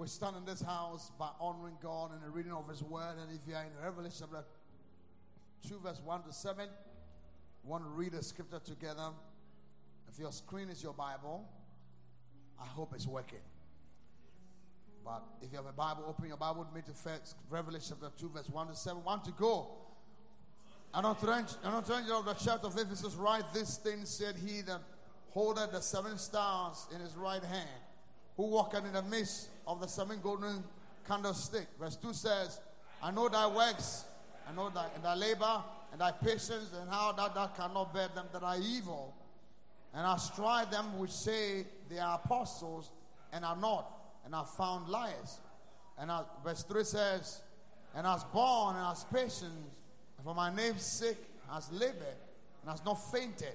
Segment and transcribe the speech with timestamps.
[0.00, 3.16] We stand in this house by honoring God and the reading of His Word.
[3.20, 4.46] And if you are in Revelation chapter
[5.68, 6.66] 2, verse 1 to 7,
[7.62, 9.10] we want to read the scripture together.
[10.10, 11.46] If your screen is your Bible,
[12.58, 13.40] I hope it's working.
[15.04, 18.16] But if you have a Bible, open your Bible with me to first, Revelation chapter
[18.18, 19.04] 2, verse 1 to 7.
[19.04, 19.68] One to go.
[20.94, 24.80] And unto the angel of the church of Ephesus, write this thing, said he that
[25.28, 27.68] holdeth the seven stars in his right hand,
[28.38, 30.64] who walketh in the midst of the seven golden
[31.06, 31.66] candlestick.
[31.78, 32.60] Verse 2 says,
[33.02, 34.04] I know thy works,
[34.48, 38.26] I know thy, thy labor, and thy patience, and how that thou cannot bear them
[38.32, 39.14] that are evil.
[39.94, 42.90] And I strive them which say they are apostles
[43.32, 43.90] and are not,
[44.24, 45.38] and are found liars.
[45.98, 47.40] And I, verse 3 says,
[47.94, 51.18] And has borne and has patience, and for my name's sake
[51.52, 52.18] has labored,
[52.62, 53.54] and has not fainted.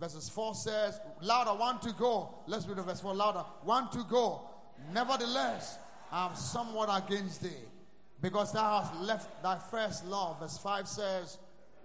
[0.00, 2.34] Verses 4 says, Louder, one to go.
[2.48, 3.44] Let's read the verse 4 louder.
[3.62, 4.48] One to go.
[4.92, 5.78] Nevertheless,
[6.10, 7.50] I am somewhat against thee,
[8.20, 10.40] because thou hast left thy first love.
[10.40, 11.38] Verse 5 says,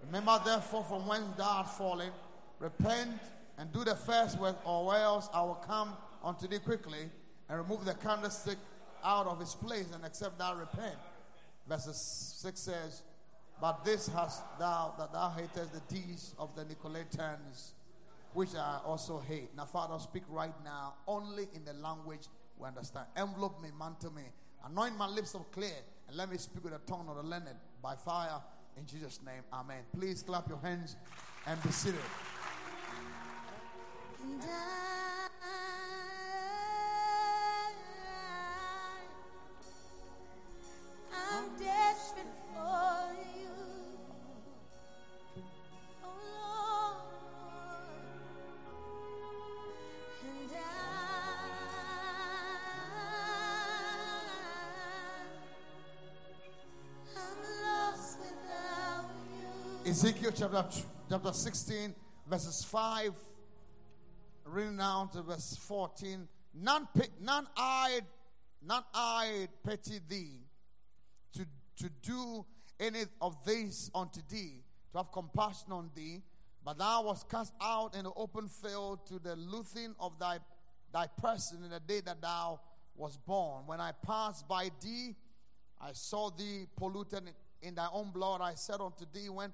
[0.06, 2.10] Remember therefore from whence thou art fallen,
[2.58, 3.10] repent
[3.58, 7.10] and do the first work, or else I will come unto thee quickly
[7.48, 8.58] and remove the candlestick
[9.04, 10.96] out of his place and except thou repent.
[11.68, 11.96] Verses
[12.40, 13.02] 6 says,
[13.60, 17.72] But this hast thou, that thou hatest the deeds of the Nicolaitans,
[18.32, 19.54] which I also hate.
[19.56, 22.28] Now, Father, speak right now only in the language
[22.58, 23.06] we understand.
[23.16, 24.22] Envelope me, mantle me,
[24.66, 25.76] anoint my lips of clear,
[26.08, 27.48] and let me speak with the tongue of the learned
[27.82, 28.40] by fire.
[28.76, 29.82] In Jesus' name, amen.
[29.96, 30.96] Please clap your hands
[31.46, 32.00] and be seated.
[34.22, 35.28] And I,
[41.12, 43.27] I'm desperate for you.
[59.88, 60.66] Ezekiel chapter,
[61.08, 61.94] chapter 16,
[62.28, 63.10] verses 5,
[64.44, 66.28] reading down to verse 14.
[66.52, 66.86] None,
[67.22, 68.04] none eyed,
[68.62, 70.40] none eyed pity thee
[71.32, 71.46] to,
[71.78, 72.44] to do
[72.78, 74.62] any of this unto thee,
[74.92, 76.20] to have compassion on thee,
[76.62, 80.36] but thou wast cast out in the open field to the looting of thy,
[80.92, 82.60] thy person in the day that thou
[82.94, 83.62] was born.
[83.64, 85.16] When I passed by thee,
[85.80, 87.22] I saw thee polluted
[87.62, 88.42] in thy own blood.
[88.42, 89.50] I said unto thee, when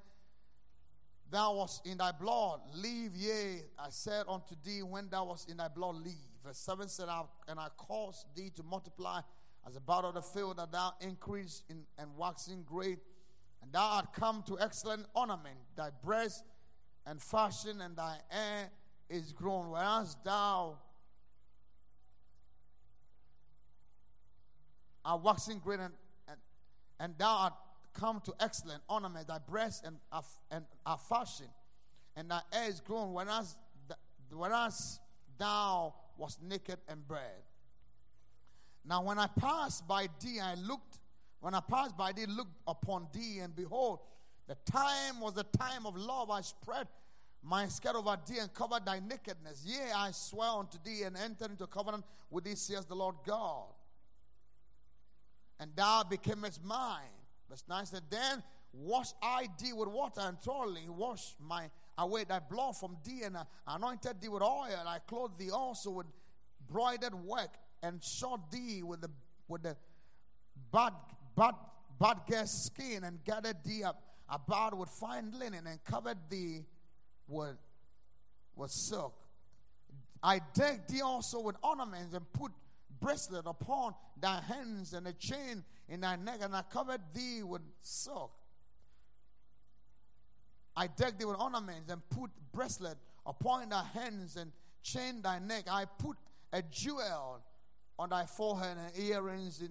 [1.34, 3.62] thou wast in thy blood, leave ye.
[3.76, 6.14] I said unto thee, when thou wast in thy blood, leave.
[6.44, 7.08] Verse 7 said,
[7.48, 9.20] And I caused thee to multiply
[9.66, 12.98] as a bud of the field, that thou increase in and waxing great,
[13.62, 15.56] and thou art come to excellent ornament.
[15.74, 16.44] Thy breast
[17.04, 18.70] and fashion and thy hair
[19.10, 20.78] is grown, whereas thou
[25.04, 25.94] art waxing great and,
[26.28, 26.38] and,
[27.00, 27.54] and thou art
[27.94, 31.46] come to excellent ornament, thy breast and are, and are fashion,
[32.16, 33.56] and thy hair is grown, whereas,
[34.30, 35.00] whereas
[35.38, 37.42] thou was naked and bare.
[38.84, 40.98] Now, when I passed by thee, I looked,
[41.40, 44.00] when I passed by thee, looked upon thee, and behold,
[44.46, 46.30] the time was the time of love.
[46.30, 46.86] I spread
[47.42, 49.64] my skirt over thee and covered thy nakedness.
[49.66, 53.68] Yea, I swear unto thee and entered into covenant with thee, says the Lord God.
[55.58, 57.23] And thou becamest mine.
[57.54, 58.42] Verse 9 said, Then
[58.72, 63.36] wash I thee with water and thoroughly wash my away thy blood from thee, and
[63.36, 64.74] I anointed thee with oil.
[64.76, 66.06] And I clothed thee also with
[66.68, 69.10] broidered work, and shod thee with the
[69.46, 69.76] with the
[70.72, 70.94] bad
[71.36, 71.54] bad
[72.00, 76.64] bad guest skin, and gathered thee up about with fine linen, and covered thee
[77.28, 77.56] with
[78.56, 79.14] with silk.
[80.24, 82.50] I decked thee also with ornaments, and put
[83.00, 87.62] bracelet upon thy hands, and a chain in thy neck, and I covered thee with
[87.80, 88.32] silk.
[90.76, 92.96] I decked thee with ornaments and put bracelet
[93.26, 94.50] upon thy hands and
[94.82, 95.64] chain thy neck.
[95.70, 96.16] I put
[96.52, 97.42] a jewel
[97.98, 99.70] on thy forehead and earrings in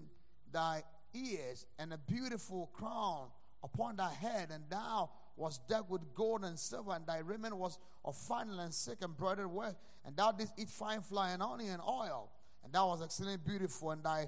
[0.51, 0.83] thy
[1.13, 3.27] ears and a beautiful crown
[3.63, 4.49] upon thy head.
[4.51, 8.73] And thou was decked with gold and silver, and thy raiment was of fine and
[8.73, 9.75] sick embroidered work.
[10.05, 12.29] And thou didst eat fine flour and honey and oil.
[12.63, 14.27] And thou was exceedingly beautiful, and thy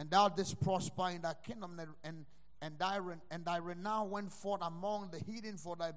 [0.00, 2.24] and thou didst prosper in thy kingdom, and,
[2.62, 2.98] and thy
[3.30, 5.92] and thy renown went forth among the heathen for thy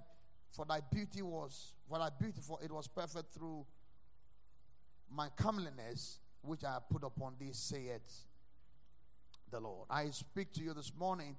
[0.52, 3.66] for thy beauty was for thy beautiful it was perfect through
[5.10, 8.26] my comeliness which I put upon thee saith
[9.50, 9.88] the Lord.
[9.90, 11.38] I speak to you this morning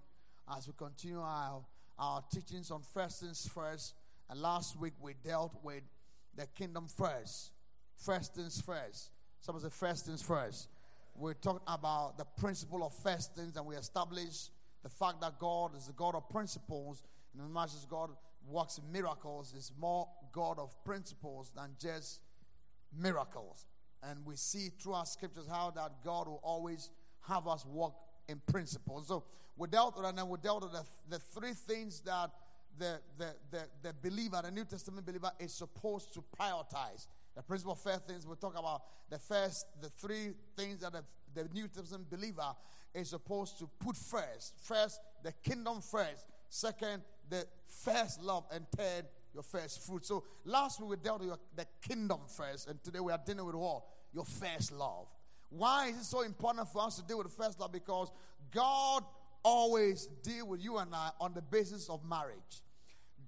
[0.57, 1.63] as we continue our
[1.99, 3.95] our teachings on first things first.
[4.31, 5.83] And last week we dealt with
[6.35, 7.53] the kingdom first.
[7.95, 9.11] First things first.
[9.41, 10.69] Someone say first things first.
[11.17, 14.51] We talked about the principle of first things, and we established
[14.83, 17.03] the fact that God is the God of principles.
[17.33, 18.11] And as much as God
[18.47, 22.21] works miracles, is more God of principles than just
[22.97, 23.67] miracles.
[24.03, 26.91] And we see through our scriptures how that God will always
[27.29, 27.95] have us walk
[28.29, 29.09] in principles.
[29.09, 29.25] So
[29.57, 32.31] we dealt with and we dealt with the, the three things that
[32.79, 37.07] the, the, the, the believer, the New Testament believer, is supposed to prioritize.
[37.37, 41.03] The principle of first things, we talk about the first, the three things that the,
[41.35, 42.55] the New Testament believer
[42.95, 44.55] is supposed to put first.
[44.63, 46.27] First, the kingdom first.
[46.49, 48.45] Second, the first love.
[48.53, 50.07] And third, your first fruit.
[50.07, 53.45] So last week we dealt with your, the kingdom first, and today we are dealing
[53.45, 53.83] with what?
[54.13, 55.09] Your first love.
[55.51, 57.73] Why is it so important for us to deal with the first love?
[57.73, 58.13] Because
[58.53, 59.03] God
[59.43, 62.63] always deal with you and I on the basis of marriage.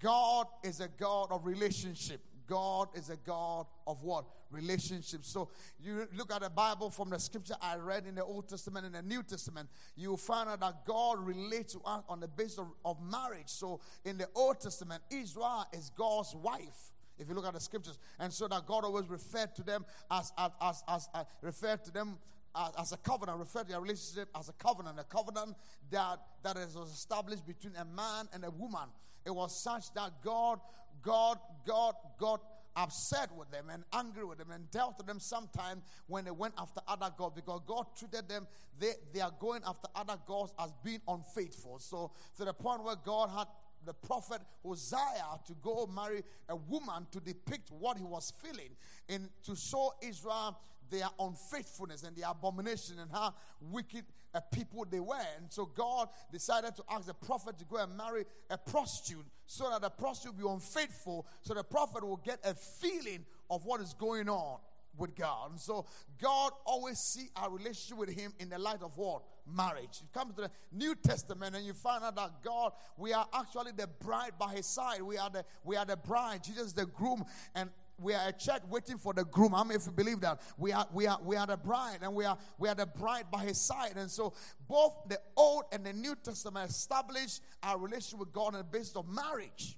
[0.01, 2.21] God is a God of relationship.
[2.47, 4.25] God is a God of what?
[4.51, 5.29] Relationships.
[5.29, 5.49] So
[5.81, 8.95] you look at the Bible from the scripture I read in the Old Testament and
[8.95, 12.69] the New Testament, you find out that God relates to us on the basis of,
[12.85, 13.49] of marriage.
[13.49, 17.99] So in the Old Testament, Israel is God's wife if you look at the scriptures
[18.21, 21.91] and so that god always referred to them as as as, as uh, referred to
[21.91, 22.19] them
[22.57, 25.57] as, as, a covenant referred to their relationship as a covenant a covenant
[25.91, 28.89] that that is was established between a man and a woman
[29.25, 30.61] it was such that god
[31.07, 32.43] God, God got
[32.75, 36.55] upset with them and angry with them and dealt with them sometime when they went
[36.59, 38.47] after other gods because God treated them,
[38.79, 41.79] they, they are going after other gods as being unfaithful.
[41.79, 43.47] So, to the point where God had
[43.85, 48.71] the prophet Hosea to go marry a woman to depict what he was feeling
[49.09, 50.59] and to show Israel
[50.91, 54.05] their unfaithfulness and their abomination and how wicked
[54.35, 55.17] a people they were.
[55.39, 59.71] And so God decided to ask the prophet to go and marry a prostitute so
[59.71, 63.81] that the prostitute will be unfaithful, so the prophet will get a feeling of what
[63.81, 64.59] is going on
[64.99, 65.53] with God.
[65.53, 65.87] And so
[66.21, 69.23] God always see our relationship with Him in the light of what?
[69.47, 70.01] Marriage.
[70.01, 73.73] You come to the New Testament and you find out that God, we are actually
[73.73, 75.03] the bride by His side.
[75.03, 76.43] We are the we are the bride.
[76.43, 77.25] Jesus the groom,
[77.55, 79.53] and we are a church waiting for the groom.
[79.53, 80.41] How many of you believe that?
[80.59, 83.31] We are we are we are the bride, and we are we are the bride
[83.31, 83.93] by his side.
[83.97, 84.35] And so
[84.69, 88.97] both the old and the new testament establish our relationship with God on the basis
[88.97, 89.77] of marriage.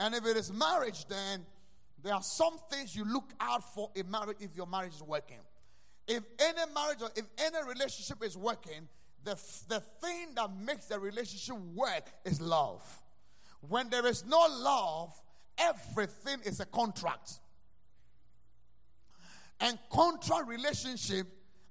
[0.00, 1.46] And if it is marriage, then
[2.02, 5.38] there are some things you look out for in marriage if your marriage is working.
[6.08, 8.88] If any marriage or if any relationship is working,
[9.22, 9.36] the,
[9.68, 12.82] the thing that makes the relationship work is love.
[13.68, 15.12] When there is no love,
[15.62, 17.40] everything is a contract.
[19.60, 21.26] And contract relationship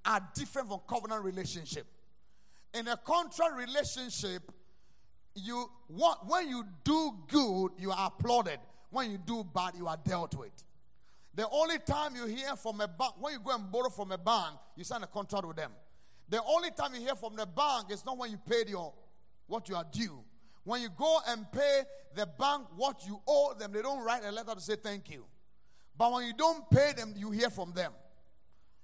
[0.06, 1.86] are different from covenant relationship.
[2.74, 4.44] In a contract relationship,
[5.36, 8.60] you what when you do good, you are applauded.
[8.90, 10.52] When you do bad, you are dealt with.
[11.34, 14.18] The only time you hear from a bank, when you go and borrow from a
[14.18, 15.72] bank, you sign a contract with them.
[16.28, 18.94] The only time you hear from the bank is not when you paid your
[19.48, 20.24] what you are due.
[20.64, 21.82] When you go and pay
[22.16, 25.26] the bank what you owe them, they don't write a letter to say thank you.
[25.98, 27.92] But when you don't pay them, you hear from them.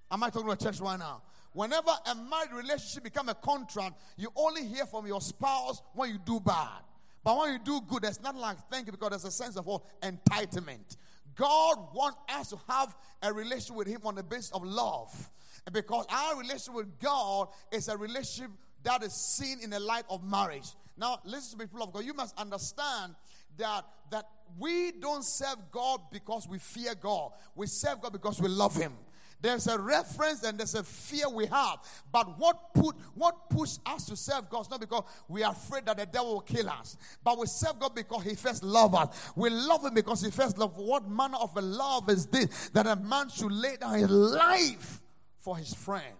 [0.09, 1.21] Am I talking to a church right now?
[1.53, 6.19] Whenever a married relationship become a contract, you only hear from your spouse when you
[6.23, 6.81] do bad.
[7.23, 9.65] But when you do good, there's nothing like thank you because there's a sense of
[9.65, 9.81] what?
[10.01, 10.97] Entitlement.
[11.35, 15.29] God wants us to have a relationship with Him on the basis of love.
[15.65, 18.51] And because our relationship with God is a relationship
[18.83, 20.67] that is seen in the light of marriage.
[20.97, 22.03] Now, listen to me, people of God.
[22.03, 23.15] You must understand
[23.57, 24.25] that that
[24.57, 27.31] we don't serve God because we fear God.
[27.55, 28.93] We serve God because we love Him.
[29.39, 31.77] There's a reference and there's a fear we have.
[32.11, 35.85] But what put what pushed us to serve God is not because we are afraid
[35.85, 39.31] that the devil will kill us, but we serve God because He first loved us.
[39.35, 40.77] We love Him because He first loved.
[40.77, 45.01] What manner of a love is this that a man should lay down his life
[45.37, 46.15] for his friend?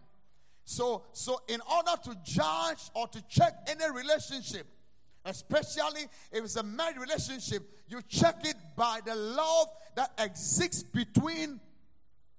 [0.69, 4.67] So, so in order to judge or to check any relationship,
[5.24, 11.62] especially if it's a married relationship, you check it by the love that exists between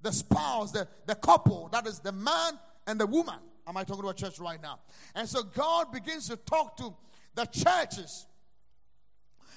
[0.02, 3.38] the spouse, the, the couple, that is the man and the woman.
[3.66, 4.78] Am I talking to a church right now?
[5.14, 6.94] And so God begins to talk to
[7.34, 8.26] the churches.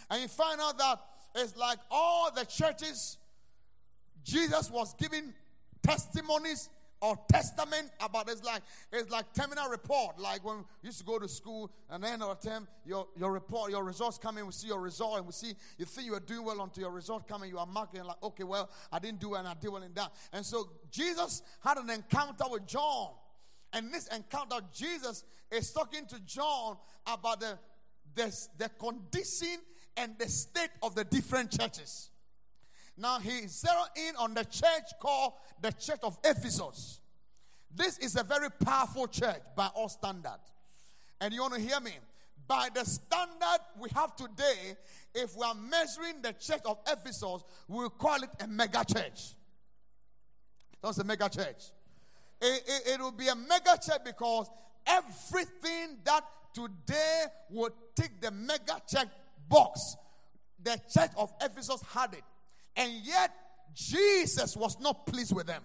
[0.09, 1.01] And you find out that
[1.35, 3.17] it's like all the churches,
[4.23, 5.33] Jesus was giving
[5.83, 6.69] testimonies
[7.01, 10.19] or testament about it's like it's like terminal report.
[10.19, 13.71] Like when you used to go to school and then of term, your your report,
[13.71, 16.19] your results come in, we see your result, and we see you think you are
[16.19, 19.19] doing well until your result come in, you are marking like, okay, well, I didn't
[19.19, 20.11] do well and I did well in that.
[20.31, 23.11] And so Jesus had an encounter with John.
[23.73, 26.77] And this encounter, Jesus is talking to John
[27.07, 27.57] about the,
[28.13, 29.57] the, the condition
[29.97, 32.10] and the state of the different churches.
[32.97, 36.99] Now he zeroed in on the church called the church of Ephesus.
[37.73, 40.51] This is a very powerful church by all standards.
[41.19, 41.91] And you want to hear me?
[42.47, 44.75] By the standard we have today,
[45.15, 49.35] if we are measuring the church of Ephesus, we call it a mega church.
[50.83, 51.71] That's a mega church.
[52.41, 54.49] It, it, it will be a mega church because
[54.85, 59.07] everything that today would tick the mega church
[59.47, 59.95] box,
[60.61, 62.23] the church of Ephesus had it.
[62.75, 63.31] And yet,
[63.73, 65.63] Jesus was not pleased with them.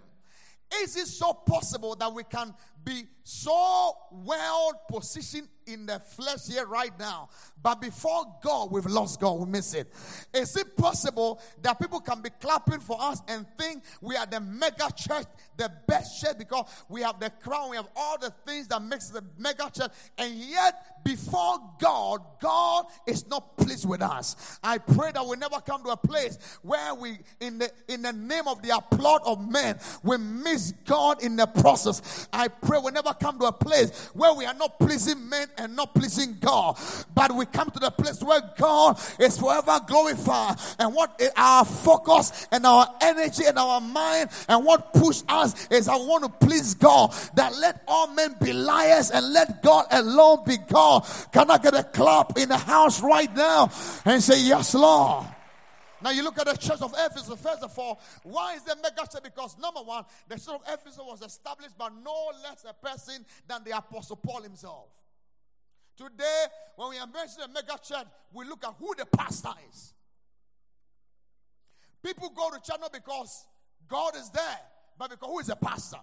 [0.83, 2.55] Is it so possible that we can
[2.87, 7.29] be so well positioned in the flesh here right now,
[7.61, 9.93] but before God, we've lost God, we miss it?
[10.33, 14.39] Is it possible that people can be clapping for us and think we are the
[14.39, 15.27] mega church,
[15.57, 19.09] the best church, because we have the crown, we have all the things that makes
[19.09, 24.59] the mega church, and yet before God, God is not pleased with us.
[24.63, 28.13] I pray that we never come to a place where we, in the in the
[28.13, 32.29] name of the applaud of men, we miss God in the process.
[32.33, 35.77] I pray we never come to a place where we are not pleasing men and
[35.77, 36.79] not pleasing God,
[37.15, 40.57] but we come to the place where God is forever glorified.
[40.79, 45.89] And what our focus and our energy and our mind and what push us is
[45.89, 47.15] I want to please God.
[47.35, 51.07] That let all men be liars and let God alone be God.
[51.33, 53.71] Can I get a clap in the house right now
[54.05, 55.27] and say, Yes, Lord?
[56.07, 59.11] Now you look at the church of Ephesus, first of all, why is the mega
[59.13, 59.25] church?
[59.25, 63.65] Because number one, the church of Ephesus was established by no less a person than
[63.65, 64.87] the apostle Paul himself.
[65.97, 66.45] Today,
[66.77, 69.95] when we are mentioning a mega church, we look at who the pastor is.
[72.05, 73.45] People go to church not because
[73.89, 74.61] God is there,
[74.97, 75.99] but because who is the pastor?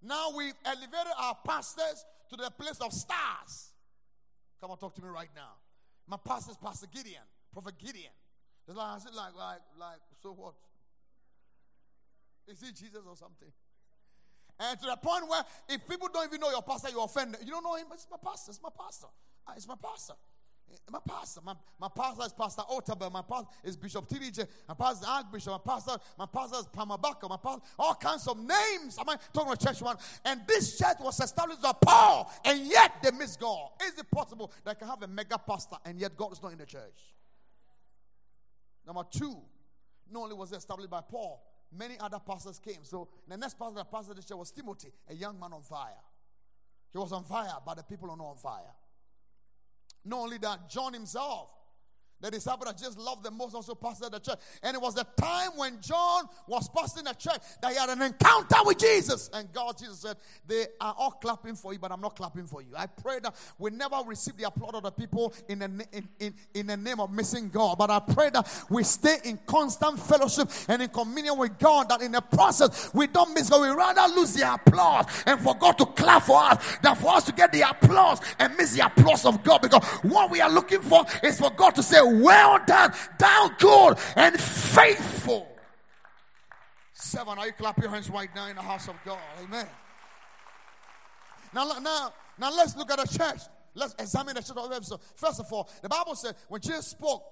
[0.00, 3.74] Now we've elevated our pastors to the place of stars.
[4.62, 5.56] Come on, talk to me right now.
[6.06, 7.20] My pastor is Pastor Gideon,
[7.52, 8.12] Prophet Gideon.
[8.70, 10.54] It's like, I said, like, like, like, so what?
[12.46, 13.50] Is he Jesus or something?
[14.60, 17.40] And to the point where if people don't even know your pastor, you offend them.
[17.44, 19.08] You don't know him, it's my pastor, it's my pastor.
[19.44, 20.14] Ah, it's my pastor.
[20.88, 25.02] My pastor, my, my pastor is Pastor Otabil, my pastor is Bishop TDJ, my pastor
[25.02, 28.96] is Archbishop, my pastor, my pastor is Pamabaka, my pastor, all kinds of names.
[28.96, 29.96] Am I talking about church one?
[30.24, 33.70] And this church was established by Paul, and yet they miss God.
[33.84, 36.52] Is it possible that I can have a mega pastor and yet God is not
[36.52, 37.00] in the church?
[38.92, 39.36] Number two,
[40.10, 42.82] not only was it established by Paul, many other pastors came.
[42.82, 46.02] So the next pastor that pastored the church was Timothy, a young man on fire.
[46.90, 48.74] He was on fire, but the people are not on fire.
[50.04, 51.52] Not only that, John himself
[52.20, 54.38] the disciple that just loved the most also pastored the church.
[54.62, 58.02] And it was the time when John was pastoring the church that he had an
[58.02, 59.30] encounter with Jesus.
[59.32, 62.62] And God, Jesus said, They are all clapping for you, but I'm not clapping for
[62.62, 62.68] you.
[62.76, 66.34] I pray that we never receive the applause of the people in the, in, in,
[66.54, 67.78] in the name of missing God.
[67.78, 72.02] But I pray that we stay in constant fellowship and in communion with God, that
[72.02, 73.62] in the process we don't miss God.
[73.62, 77.24] We rather lose the applause and for God to clap for us than for us
[77.24, 79.62] to get the applause and miss the applause of God.
[79.62, 83.98] Because what we are looking for is for God to say, well done, thou good
[84.16, 85.48] and faithful.
[86.92, 89.18] Seven, are you clap your hands right now in the house of God?
[89.42, 89.66] Amen.
[91.54, 93.40] Now, now, now let's look at the church.
[93.74, 94.98] Let's examine the church of Ephesus.
[95.16, 97.22] First of all, the Bible said when Jesus spoke,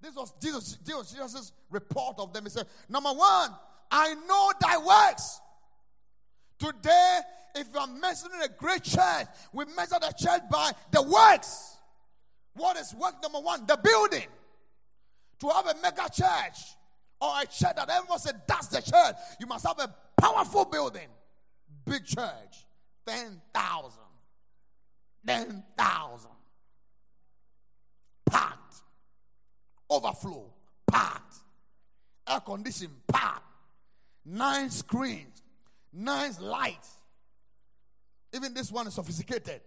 [0.00, 2.44] this was Jesus, Jesus' report of them.
[2.44, 3.50] He said, Number one,
[3.90, 5.40] I know thy works.
[6.58, 7.18] Today,
[7.54, 11.77] if you are measuring a great church, we measure the church by the works.
[12.54, 13.66] What is work number one?
[13.66, 14.26] The building.
[15.40, 16.58] To have a mega church
[17.20, 21.08] or a church that everyone said that's the church, you must have a powerful building.
[21.84, 22.66] Big church.
[23.06, 23.92] 10,000.
[25.26, 26.30] 10,000.
[28.28, 28.74] Packed.
[29.88, 30.52] Overflow.
[30.90, 31.36] Packed.
[32.28, 32.96] Air conditioning.
[33.10, 33.42] Packed.
[34.24, 35.42] Nine screens.
[35.92, 36.90] Nine lights.
[38.34, 39.60] Even this one is sophisticated.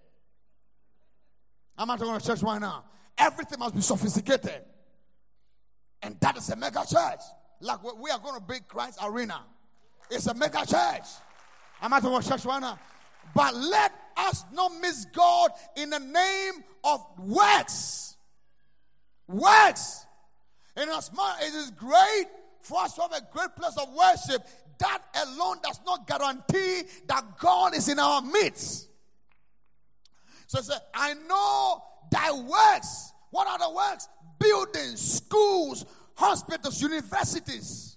[1.77, 2.85] I'm not talking to church right now.
[3.17, 4.63] Everything must be sophisticated.
[6.01, 7.19] And that is a mega church.
[7.59, 9.41] Like we are going to build Christ Arena.
[10.09, 11.07] It's a mega church.
[11.81, 12.79] I'm not talking to church right now.
[13.33, 18.15] But let us not miss God in the name of works.
[19.27, 20.05] Works.
[20.75, 22.25] And as much it is great
[22.61, 24.45] for us to have a great place of worship,
[24.79, 28.87] that alone does not guarantee that God is in our midst.
[30.51, 31.81] So he said, I know
[32.11, 33.13] thy works.
[33.29, 34.09] What are the works?
[34.37, 37.95] Buildings, schools, hospitals, universities.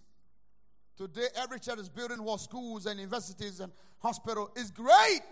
[0.96, 4.50] Today, every church is building more schools and universities and hospitals.
[4.54, 5.22] Is great,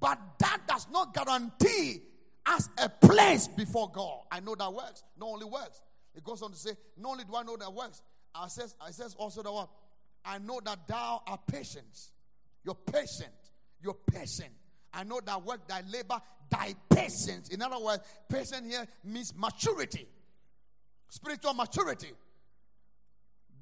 [0.00, 2.02] but that does not guarantee
[2.44, 4.22] us a place before God.
[4.32, 5.04] I know that works.
[5.20, 5.80] Not only works.
[6.16, 8.02] It goes on to say, not only do I know that works,
[8.34, 9.68] I says, I says also that one,
[10.24, 12.10] I know that thou art patient.
[12.64, 13.30] You're patient.
[13.80, 14.50] You're patient.
[14.92, 17.48] I know that work, thy labor, thy patience.
[17.48, 20.06] In other words, patience here means maturity,
[21.08, 22.10] spiritual maturity.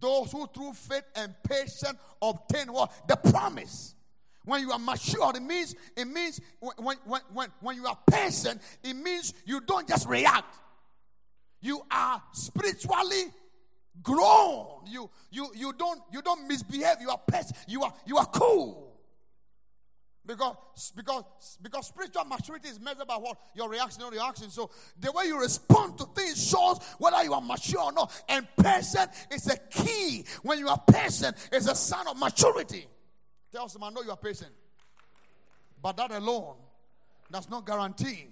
[0.01, 2.93] Those who through faith and patience obtain what?
[3.09, 3.95] The promise.
[4.45, 8.63] When you are mature, it means it means when, when, when, when you are patient,
[8.83, 10.57] it means you don't just react.
[11.61, 13.25] You are spiritually
[14.03, 14.67] grown.
[14.87, 16.97] You you you don't you don't misbehave.
[17.01, 17.57] You are patient.
[17.67, 18.88] You are you are cool.
[20.29, 21.25] Because, because,
[21.63, 23.39] because spiritual maturity is measured by what?
[23.55, 24.51] Your reaction or reaction.
[24.51, 24.71] So
[25.01, 28.13] the way you respond to things shows whether you are mature or not.
[28.29, 30.27] And patient is a key.
[30.43, 32.87] When you are patient, it's a sign of maturity.
[33.51, 34.51] Tell someone, I know you are patient.
[35.81, 36.57] But that alone
[37.33, 38.27] does not guarantee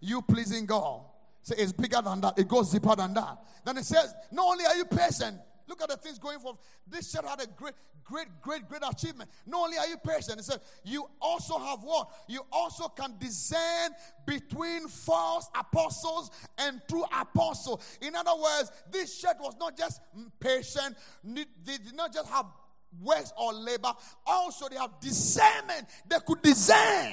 [0.00, 1.00] you pleasing God.
[1.40, 3.38] Say it's bigger than that, it goes deeper than that.
[3.64, 6.54] Then it says, not only are you patient, Look at the things going for.
[6.86, 9.28] This church had a great, great, great, great achievement.
[9.46, 12.08] Not only are you patient, he said, you also have what?
[12.28, 13.90] You also can discern
[14.26, 17.98] between false apostles and true apostles.
[18.00, 20.00] In other words, this church was not just
[20.38, 22.46] patient, they did not just have
[23.02, 23.92] works or labor,
[24.24, 25.86] also they have discernment.
[26.08, 27.12] They could discern.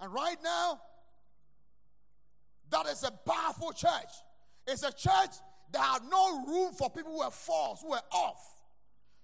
[0.00, 0.80] And right now,
[2.70, 4.10] that is a powerful church.
[4.66, 5.36] It's a church
[5.72, 8.42] there are no room for people who are false, who are off.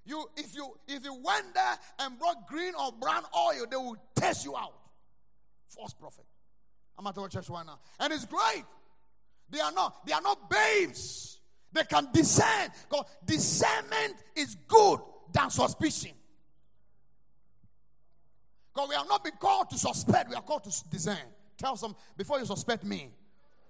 [0.04, 3.96] You, if you if you went there and brought green or brown oil, they will
[4.14, 4.74] test you out.
[5.68, 6.24] False prophet.
[6.96, 8.64] I'm at our church right now, and it's great.
[9.50, 11.38] They are not they are not babes.
[11.72, 12.70] They can discern.
[12.88, 15.00] Because discernment is good
[15.32, 16.12] than suspicion.
[18.72, 21.16] Because we are not been called to suspect, we are called to discern.
[21.58, 23.10] Tell some before you suspect me,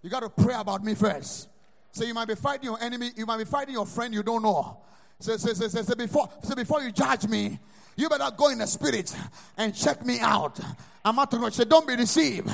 [0.02, 1.48] you got to pray about me first.
[1.96, 4.42] So you might be fighting your enemy, you might be fighting your friend you don't
[4.42, 4.80] know.
[5.18, 7.58] So, so, so, so, so before, so before you judge me,
[7.96, 9.16] you better go in the spirit
[9.56, 10.60] and check me out.
[11.02, 12.50] I'm not to say, don't be deceived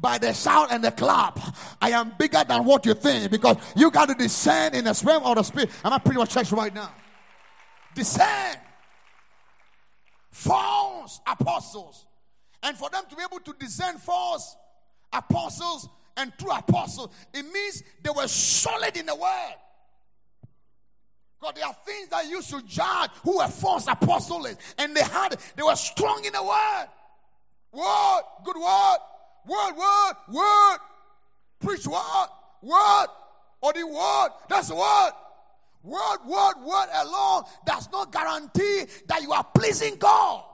[0.00, 1.40] by the shout and the clap.
[1.82, 5.24] I am bigger than what you think because you got to descend in the realm
[5.24, 5.70] of the spirit.
[5.82, 6.92] I'm not pretty much church right now.
[7.96, 8.60] Descend.
[10.30, 12.06] False apostles.
[12.62, 14.54] And for them to be able to descend false
[15.12, 19.54] apostles, and true apostles, it means they were solid in the word.
[21.40, 25.36] Because there are things that you should judge who were false apostles, and they had
[25.56, 26.86] they were strong in the word.
[27.72, 28.96] Word, good word,
[29.46, 30.78] word, word, word.
[31.60, 32.28] Preach word,
[32.62, 33.06] word,
[33.60, 34.28] or the word.
[34.48, 35.10] That's the word.
[35.82, 40.44] Word, word, word alone does not guarantee that you are pleasing God.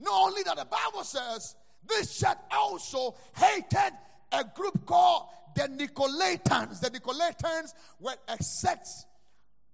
[0.00, 1.56] Not only that, the Bible says
[1.86, 3.92] this church also hated
[4.32, 6.80] a group called the Nicolaitans.
[6.80, 8.88] The Nicolaitans were a sect,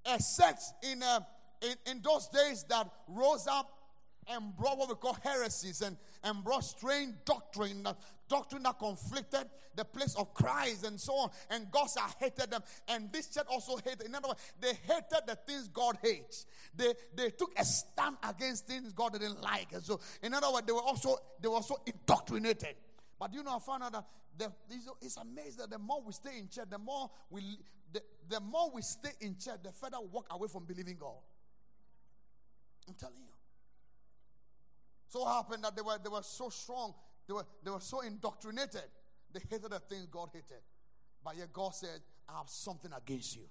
[0.06, 1.20] a sect in, uh,
[1.62, 3.70] in, in those days that rose up
[4.28, 7.86] and brought what we call heresies and, and brought strange doctrine,
[8.28, 11.30] doctrine that conflicted the place of Christ and so on.
[11.50, 12.62] And God hated them.
[12.88, 14.02] And this church also hated.
[14.02, 16.46] In other words, they hated the things God hates.
[16.74, 19.72] They, they took a stand against things God didn't like.
[19.72, 22.76] And so, in other words, they were also they were also indoctrinated.
[23.18, 24.04] But you know, I found out that
[24.36, 24.52] the,
[25.00, 27.58] it's amazing that the more we stay in church, the more we
[27.92, 31.18] the, the more we stay in church, the further we walk away from believing God.
[32.88, 33.33] I'm telling you.
[35.14, 36.92] So happened that they were, they were so strong,
[37.28, 38.82] they were, they were so indoctrinated,
[39.32, 40.60] they hated the things God hated.
[41.24, 43.42] But yet God said, I have something against you.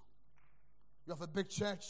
[1.05, 1.85] You have a big church,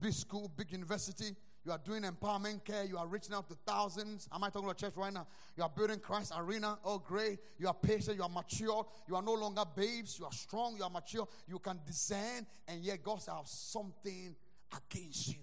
[0.00, 1.36] big school, big university.
[1.62, 2.84] You are doing empowerment care.
[2.84, 4.30] You are reaching out to thousands.
[4.32, 5.26] Am I talking about church right now?
[5.58, 6.78] You are building Christ Arena.
[6.82, 7.38] Oh, great.
[7.58, 8.16] You are patient.
[8.16, 8.86] You are mature.
[9.06, 10.18] You are no longer babes.
[10.18, 10.74] You are strong.
[10.78, 11.28] You are mature.
[11.46, 12.46] You can discern.
[12.66, 14.34] And yet God said, I have something
[14.74, 15.42] against you.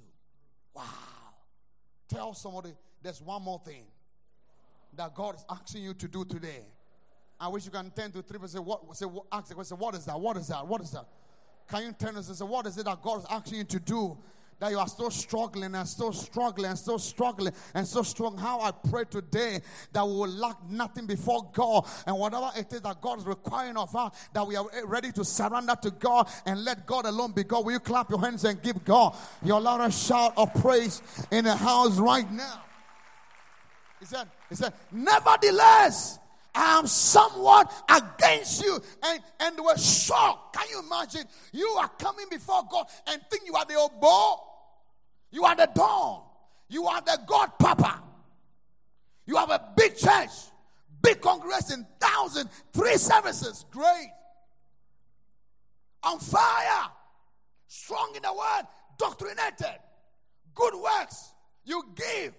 [0.73, 0.84] Wow.
[2.10, 3.83] Tell somebody, there's one more thing
[4.95, 6.65] that God is asking you to do today.
[7.39, 8.95] I wish you can turn to three and say, What?
[8.95, 10.19] Say, what, ask the question, What is that?
[10.19, 10.67] What is that?
[10.67, 11.05] What is that?
[11.69, 14.17] Can you turn and say, What is it that God is asking you to do?
[14.59, 18.38] That you are still struggling and still struggling and still struggling and so strong.
[18.38, 19.62] How I pray today
[19.93, 23.77] that we will lack nothing before God and whatever it is that God is requiring
[23.77, 27.45] of us, that we are ready to surrender to God and let God alone be
[27.45, 27.63] God.
[27.63, 31.55] Will you clap your hands and give God your loudest shout of praise in the
[31.55, 32.63] house right now?
[33.99, 36.19] He said, He said, Nevertheless,
[36.55, 38.81] I am somewhat against you.
[39.03, 40.55] And, and they were shocked.
[40.55, 41.23] Can you imagine?
[41.51, 44.43] You are coming before God and think you are the oboe.
[45.31, 46.23] You are the dawn.
[46.69, 48.03] You are the God Papa.
[49.25, 50.29] You have a big church,
[51.01, 53.65] big congress, congregation, thousand, three services.
[53.71, 54.09] Great.
[56.03, 56.89] On fire.
[57.67, 58.63] Strong in the word,
[58.97, 59.79] doctrinated.
[60.55, 61.33] good works.
[61.63, 62.33] You give.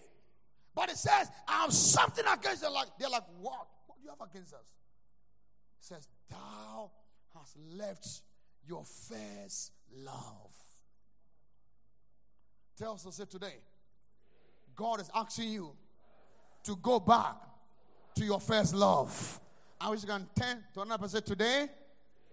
[0.81, 2.73] But it says, I have something against you.
[2.73, 3.66] Like, they're like, what?
[3.87, 4.61] What do you have against us?
[5.79, 6.90] It says, Thou
[7.35, 8.23] hast left
[8.66, 10.55] your first love.
[12.79, 13.57] Tell us say today,
[14.75, 15.73] God is asking you
[16.64, 17.37] to go back
[18.14, 19.38] to your first love.
[19.79, 21.69] I wish you can turn to another person today.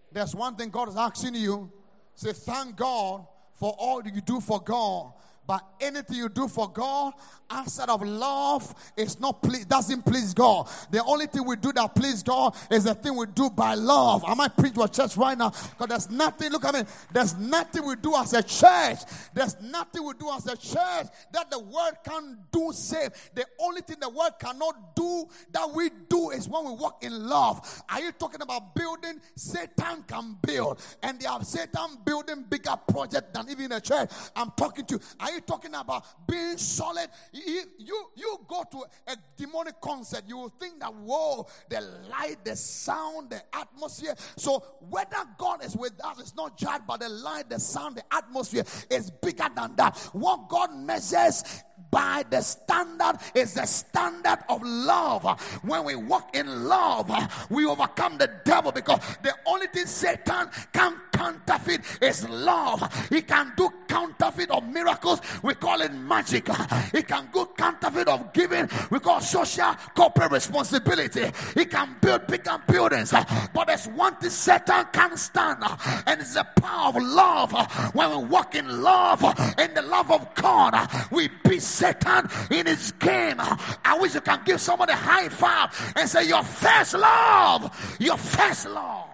[0.09, 1.69] There's one thing God is asking you.
[2.15, 5.11] Say, thank God for all you do for God.
[5.47, 7.13] But anything you do for God
[7.49, 10.69] outside of love is not ple- doesn't please God.
[10.91, 14.25] The only thing we do that please God is the thing we do by love.
[14.27, 16.51] I might preach to a church right now because there's nothing.
[16.51, 16.81] Look at me.
[17.13, 18.99] There's nothing we do as a church.
[19.33, 23.11] There's nothing we do as a church that the world can do save.
[23.33, 27.27] The only thing the world cannot do that we do is when we walk in
[27.27, 27.83] love.
[27.89, 29.21] Are you talking about building?
[29.35, 34.09] Satan can build, and they have Satan building bigger project than even a church.
[34.35, 34.99] I'm talking to.
[35.19, 37.09] Are you talking about being solid?
[37.31, 42.43] You, you, you go to a demonic concert, you will think that, whoa, the light,
[42.43, 44.15] the sound, the atmosphere.
[44.37, 48.03] So, whether God is with us is not judged by the light, the sound, the
[48.13, 49.97] atmosphere is bigger than that.
[50.13, 55.41] What God measures by the standard is the standard of love.
[55.63, 57.11] When we walk in love,
[57.49, 63.07] we overcome the devil because the only thing Satan can counterfeit is love.
[63.09, 65.21] He can do counterfeit of miracles.
[65.41, 66.47] We call it magic.
[66.91, 68.69] He can do counterfeit of giving.
[68.91, 71.25] We call social corporate responsibility.
[71.55, 73.11] He can build bigger buildings.
[73.11, 75.63] But there's one thing Satan can't stand,
[76.05, 77.51] and it's the power of love.
[77.93, 79.23] When we walk in love,
[79.57, 83.35] in the love of God, we beat Satan in his game.
[83.39, 88.17] I wish you can give somebody a high five and say, Your first love, your
[88.17, 89.05] first love.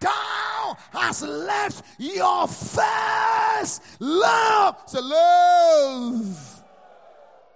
[0.00, 4.76] Thou hast left your first love.
[4.86, 6.62] Say, love.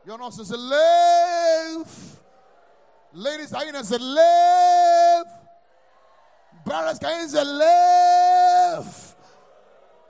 [0.07, 2.23] Not supposed to love.
[3.13, 5.27] Ladies, you not say love?
[6.65, 9.17] Brothers, can you say love?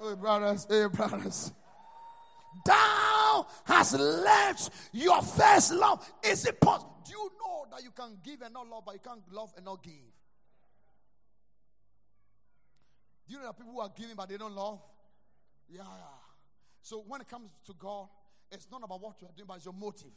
[0.02, 1.52] Hey, brothers, hey, brothers.
[2.66, 6.06] Thou hast left your first love.
[6.22, 6.96] Is it possible?
[7.04, 9.64] Do you know that you can give and not love, but you can't love and
[9.64, 9.94] not give?
[13.26, 14.80] Do you know that people who are giving but they don't love?
[15.68, 15.82] Yeah.
[16.82, 18.06] So when it comes to God,
[18.50, 20.12] it's not about what you are doing, but it's your motive.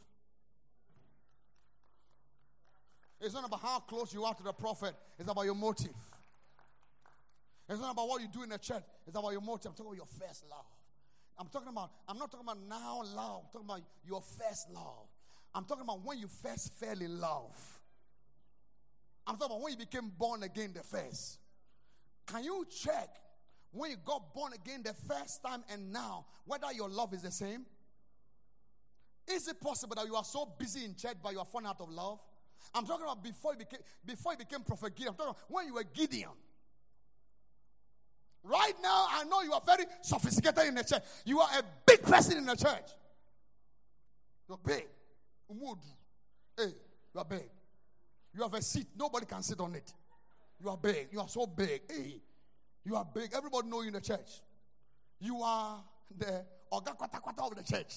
[3.20, 5.94] It's not about how close you are to the prophet, it's about your motive.
[7.68, 9.66] It's not about what you do in the church, it's about your motive.
[9.66, 10.64] I'm talking about your first love.
[11.40, 15.08] I'm talking about, I'm not talking about now love, I'm talking about your first love.
[15.54, 17.56] I'm talking about when you first fell in love.
[19.26, 21.38] I'm talking about when you became born again the first.
[22.26, 23.08] Can you check
[23.72, 27.30] when you got born again the first time and now whether your love is the
[27.30, 27.64] same?
[29.26, 31.80] Is it possible that you are so busy in church but you are falling out
[31.80, 32.20] of love?
[32.74, 35.10] I'm talking about before you became before you became Prophet Gideon.
[35.12, 36.30] I'm talking about when you were Gideon.
[38.42, 41.02] Right now, I know you are very sophisticated in the church.
[41.24, 42.90] You are a big person in the church.
[44.48, 44.86] You're big.
[46.56, 46.74] Hey,
[47.14, 47.48] you are big.
[48.34, 48.86] You have a seat.
[48.96, 49.92] Nobody can sit on it.
[50.62, 51.08] You are big.
[51.12, 51.82] You are so big.
[51.88, 52.20] Hey,
[52.84, 53.30] you are big.
[53.34, 54.40] Everybody know you in the church.
[55.20, 55.82] You are
[56.16, 57.94] the oga kwata kwata of the church.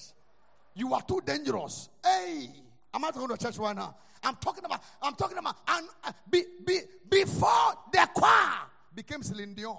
[0.74, 1.88] You are too dangerous.
[2.04, 2.50] Hey,
[2.92, 3.96] I'm not talking to church right now.
[4.22, 4.82] I'm talking about.
[5.02, 5.56] I'm talking about.
[5.68, 8.60] And uh, be, be, before the choir
[8.94, 9.76] became Celine Dion.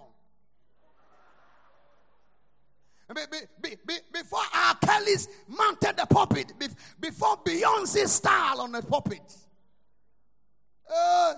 [3.14, 3.22] Be,
[3.62, 4.76] be, be, before R.
[4.84, 6.54] Kelly's mounted the puppet,
[7.00, 9.22] before Beyonce style on the puppet.
[10.92, 11.36] Uh,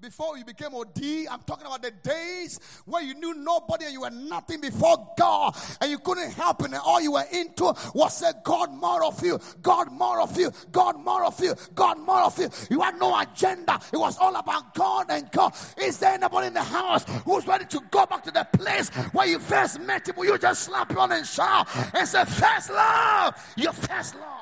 [0.00, 4.02] before you became OD, I'm talking about the days where you knew nobody and you
[4.02, 8.18] were nothing before God and you couldn't help it and all you were into was
[8.18, 12.22] say, God, more of you, God, more of you, God, more of you, God, more
[12.22, 12.50] of you.
[12.70, 13.80] You had no agenda.
[13.92, 15.54] It was all about God and God.
[15.78, 19.26] Is there anybody in the house who's ready to go back to the place where
[19.26, 20.16] you first met him?
[20.16, 24.40] Will you just slap on and shout and say, First love, your first love?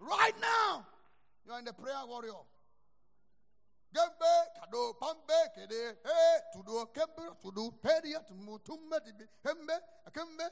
[0.00, 0.86] Right now,
[1.48, 2.44] you're in the prayer warrior.
[3.94, 7.24] Gembe, kado, pambe, kede, hey, tudo, kembe,
[8.62, 9.72] tumbe, dibi, kembe,
[10.06, 10.44] akembe,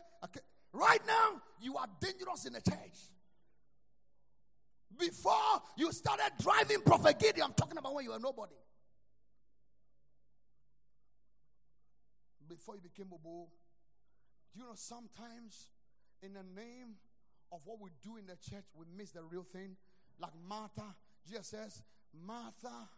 [0.73, 3.11] Right now, you are dangerous in the church.
[4.99, 8.55] Before you started driving Prophet Gideon, I'm talking about when you were nobody.
[12.49, 13.49] Before you became Bobo,
[14.55, 15.69] do you know sometimes
[16.23, 16.97] in the name
[17.53, 19.77] of what we do in the church, we miss the real thing?
[20.19, 20.95] Like Martha,
[21.29, 21.83] Jesus says,
[22.27, 22.89] Martha,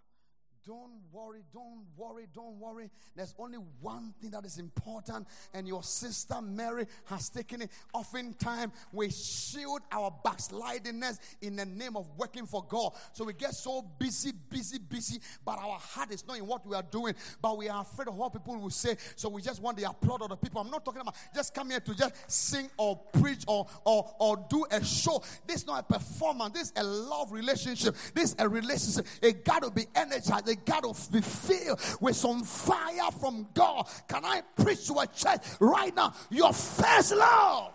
[0.67, 2.91] Don't worry, don't worry, don't worry.
[3.17, 7.71] There's only one thing that is important, and your sister Mary has taken it.
[7.95, 12.93] Oftentimes, we shield our backslidingness in the name of working for God.
[13.13, 16.75] So we get so busy, busy, busy, but our heart is not in what we
[16.75, 18.97] are doing, but we are afraid of what people will say.
[19.17, 20.61] So we just want the applause of the people.
[20.61, 24.45] I'm not talking about just come here to just sing or preach or, or, or
[24.49, 25.23] do a show.
[25.47, 27.95] This is not a performance, this is a love relationship.
[28.15, 29.07] This is a relationship.
[29.23, 30.48] It got to be energized.
[30.49, 33.89] It got to be filled with some fire from God.
[34.09, 36.15] Can I preach to a church right now?
[36.31, 37.73] Your first love.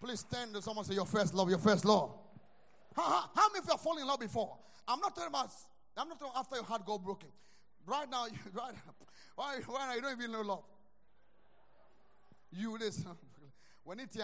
[0.00, 2.12] Please stand to someone say your first love, your first love.
[2.94, 4.56] How, how, many of you have fallen in love before?
[4.86, 5.50] I'm not talking about,
[5.96, 7.28] I'm not talking after your heart got broken.
[7.86, 8.74] Right now, right,
[9.34, 10.64] why, why you don't even know love?
[12.52, 13.06] You listen.
[13.84, 14.16] When it's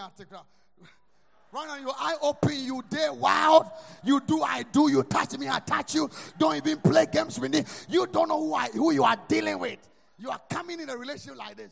[1.53, 3.67] Right now, your eye open, you there wild.
[4.03, 4.89] You do, I do.
[4.89, 6.09] You touch me, I touch you.
[6.39, 7.63] Don't even play games with me.
[7.87, 9.77] You don't know who, I, who you are dealing with.
[10.17, 11.71] You are coming in a relationship like this.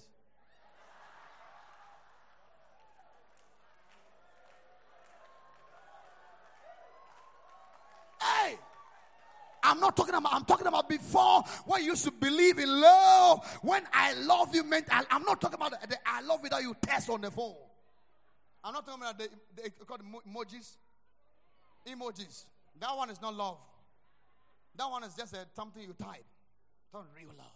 [8.21, 8.59] Hey!
[9.63, 13.43] I'm not talking about, I'm talking about before when you used to believe in love.
[13.63, 16.49] When I love you meant, I, am not talking about the, the I love you
[16.51, 17.55] that you test on the phone.
[18.63, 20.75] I'm not talking about the, the called emojis.
[21.87, 22.45] Emojis.
[22.79, 23.59] That one is not love.
[24.75, 26.25] That one is just a, something you type.
[26.93, 27.47] Not real love.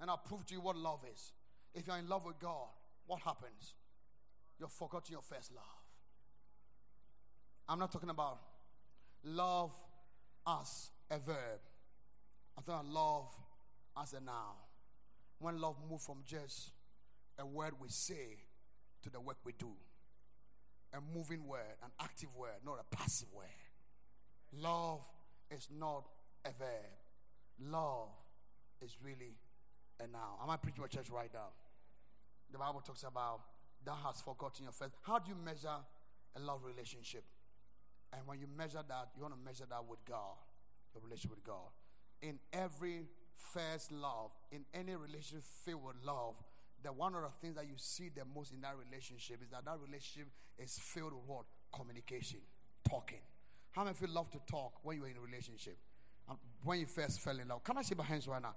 [0.00, 1.32] And I'll prove to you what love is.
[1.74, 2.68] If you're in love with God,
[3.06, 3.74] what happens?
[4.58, 5.64] You've forgotten your first love.
[7.68, 8.38] I'm not talking about
[9.22, 9.72] love
[10.46, 11.60] as a verb.
[12.56, 13.28] I'm talking about love
[14.00, 14.56] as a noun.
[15.38, 16.72] When love moves from just
[17.38, 18.38] a word we say
[19.02, 19.70] to the work we do
[20.94, 23.46] a moving word, an active word, not a passive word.
[24.52, 25.02] Love
[25.50, 26.04] is not
[26.44, 26.92] a verb.
[27.60, 28.08] Love
[28.80, 29.36] is really
[30.00, 30.38] a noun.
[30.42, 31.48] Am I preaching my church right now?
[32.50, 33.40] The Bible talks about
[33.84, 34.94] that has forgotten your first.
[35.02, 35.76] How do you measure
[36.36, 37.24] a love relationship?
[38.12, 40.36] And when you measure that, you want to measure that with God,
[40.94, 41.68] your relationship with God.
[42.22, 46.34] In every first love, in any relationship filled with love,
[46.82, 49.64] that one of the things that you see the most in that relationship is that
[49.64, 51.44] that relationship is filled with what?
[51.72, 52.40] Communication,
[52.88, 53.20] talking.
[53.72, 55.76] How many of you love to talk when you are in a relationship?
[56.28, 57.64] Um, when you first fell in love?
[57.64, 58.54] Can I see my hands right now?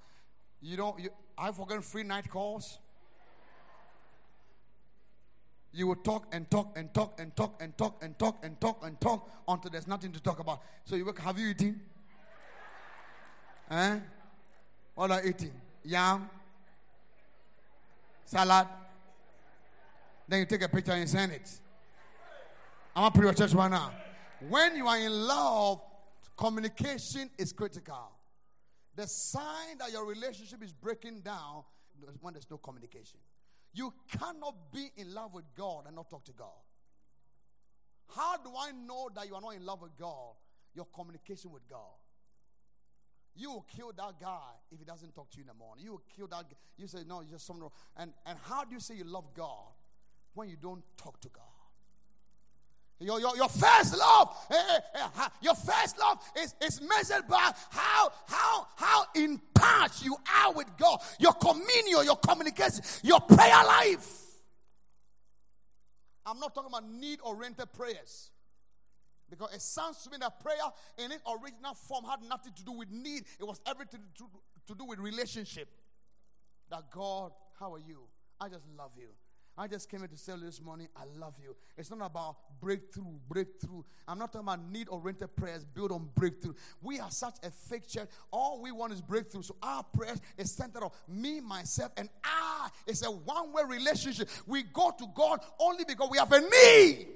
[0.61, 2.79] You don't, you, I've forgotten free night calls.
[5.73, 8.83] You will talk and talk and talk and talk and talk and talk and talk
[8.85, 10.61] and talk until there's nothing to talk about.
[10.83, 11.81] So you work, have you eaten?
[13.69, 13.99] Eh?
[14.95, 15.53] What are you eating?
[15.85, 16.29] Yam?
[18.25, 18.67] Salad.
[20.27, 21.49] Then you take a picture and send it.
[22.95, 23.91] I'm a pray church right now.
[24.47, 25.81] When you are in love,
[26.37, 28.11] communication is critical.
[28.95, 31.63] The sign that your relationship is breaking down
[32.09, 33.19] is when there's no communication.
[33.73, 36.47] You cannot be in love with God and not talk to God.
[38.15, 40.33] How do I know that you are not in love with God?
[40.75, 41.95] Your communication with God.
[43.35, 45.85] You will kill that guy if he doesn't talk to you in the morning.
[45.85, 46.55] You will kill that guy.
[46.77, 47.71] You say, no, you're just something wrong.
[47.97, 49.71] And, and how do you say you love God
[50.33, 51.43] when you don't talk to God?
[52.99, 57.51] Your, your, your first love, eh, eh, eh, your first love is, is measured by
[57.71, 63.63] how, how, how in touch you are with God, your communion, your communication, your prayer
[63.65, 64.21] life.
[66.27, 68.29] I'm not talking about need oriented prayers.
[69.31, 70.57] Because it sounds to me that prayer
[70.97, 74.25] in its original form had nothing to do with need, it was everything to,
[74.67, 75.69] to do with relationship.
[76.69, 78.01] That God, how are you?
[78.39, 79.07] I just love you.
[79.57, 81.55] I just came here to you this morning, I love you.
[81.77, 83.83] It's not about breakthrough, breakthrough.
[84.07, 86.53] I'm not talking about need oriented prayers built on breakthrough.
[86.81, 88.09] We are such a fake church.
[88.31, 89.43] All we want is breakthrough.
[89.43, 92.69] So our prayers is centered on me, myself, and I.
[92.87, 94.29] It's a one way relationship.
[94.47, 97.07] We go to God only because we have a need.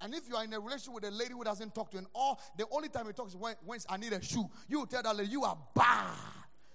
[0.00, 1.98] And if you are in a relationship with a lady who doesn't talk to you,
[1.98, 4.86] and all the only time he talks is when, when I need a shoe, you
[4.86, 6.14] tell that lady, you are bad.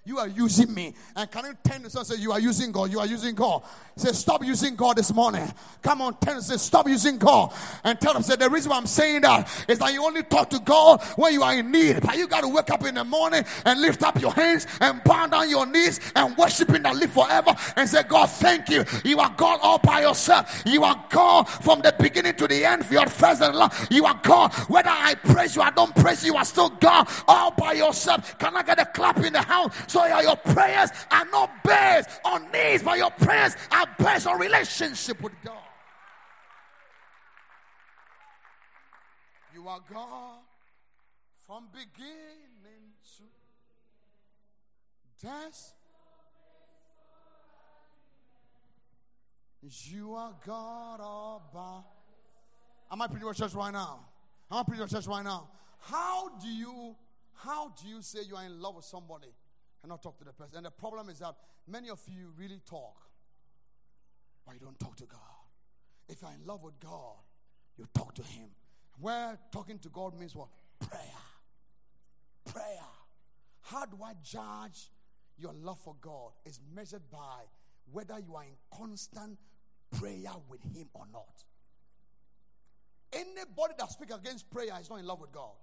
[0.05, 0.93] You are using me.
[1.15, 2.91] And can you tell someone say, You are using God?
[2.91, 3.63] You are using God.
[3.95, 5.49] Say, Stop using God this morning.
[5.81, 7.53] Come on, tell them, say, Stop using God.
[7.85, 10.49] And tell them, say, The reason why I'm saying that is that you only talk
[10.49, 12.01] to God when you are in need.
[12.01, 15.01] But you got to wake up in the morning and lift up your hands and
[15.05, 18.83] bow down your knees and worship Him that live forever and say, God, thank you.
[19.05, 20.63] You are God all by yourself.
[20.65, 22.85] You are God from the beginning to the end.
[22.91, 23.89] You are first and last.
[23.89, 24.53] You are God.
[24.67, 28.37] Whether I praise you, I don't praise you, you are still God all by yourself.
[28.37, 29.92] Can I get a clap in the house?
[29.93, 35.21] So your prayers are not based on needs, but your prayers are based on relationship
[35.21, 35.53] with God.
[39.53, 40.39] You are God
[41.45, 43.23] from beginning to
[45.27, 45.73] death.
[49.61, 51.81] You are God all by.
[52.91, 53.99] Am I your church right now?
[54.51, 55.49] Am I preaching your church right now?
[55.81, 56.95] How do you
[57.35, 59.27] how do you say you are in love with somebody
[59.83, 60.57] and not talk to the person?
[60.57, 61.35] And the problem is that
[61.67, 62.95] many of you really talk,
[64.45, 65.19] but you don't talk to God.
[66.09, 67.17] If you're in love with God,
[67.77, 68.49] you talk to Him.
[68.99, 70.49] Where talking to God means what?
[70.79, 71.01] Prayer.
[72.45, 72.89] Prayer.
[73.61, 74.89] How do I judge
[75.37, 76.31] your love for God?
[76.45, 77.43] Is measured by
[77.91, 79.37] whether you are in constant
[79.91, 81.43] prayer with Him or not.
[83.11, 85.53] Anybody that speaks against prayer is not in love with God.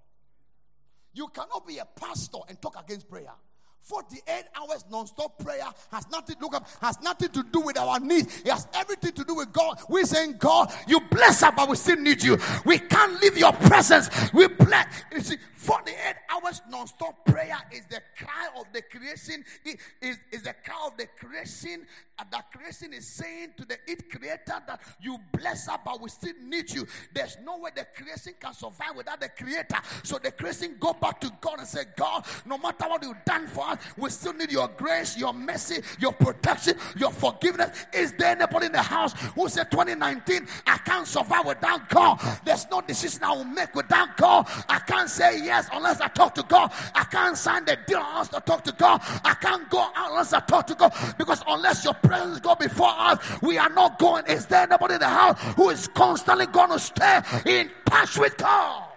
[1.12, 3.32] You cannot be a pastor and talk against prayer.
[3.82, 8.40] 48 hours non-stop prayer has nothing look up has nothing to do with our needs.
[8.40, 9.80] It has everything to do with God.
[9.88, 12.38] We're saying, God, you bless us, but we still need you.
[12.64, 14.10] We can't leave your presence.
[14.32, 14.86] We bless.
[15.12, 15.94] You see, 48
[16.30, 19.44] hours non-stop prayer is the cry of the creation.
[19.64, 21.86] It is, is the cry of the creation.
[22.30, 26.34] The creation is saying to the it creator that you bless us, but we still
[26.44, 26.86] need you.
[27.12, 29.78] There's no way the creation can survive without the creator.
[30.02, 33.46] So the creation go back to God and say, God, no matter what you've done
[33.46, 37.86] for us, we still need your grace, your mercy, your protection, your forgiveness.
[37.92, 42.20] Is there anybody in the house who said 2019, I can't survive without God?
[42.44, 44.48] There's no decision I will make without God.
[44.68, 46.72] I can't say yes unless I talk to God.
[46.94, 49.00] I can't sign the deal unless I talk to God.
[49.24, 50.92] I can't go unless I talk to God.
[51.18, 54.26] Because unless your presence go before us, we are not going.
[54.26, 58.36] Is there anybody in the house who is constantly going to stay in touch with
[58.36, 58.88] God?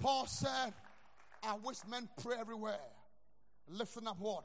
[0.00, 0.72] Paul said,
[1.42, 2.80] I wish men pray everywhere,
[3.68, 4.44] lifting up what?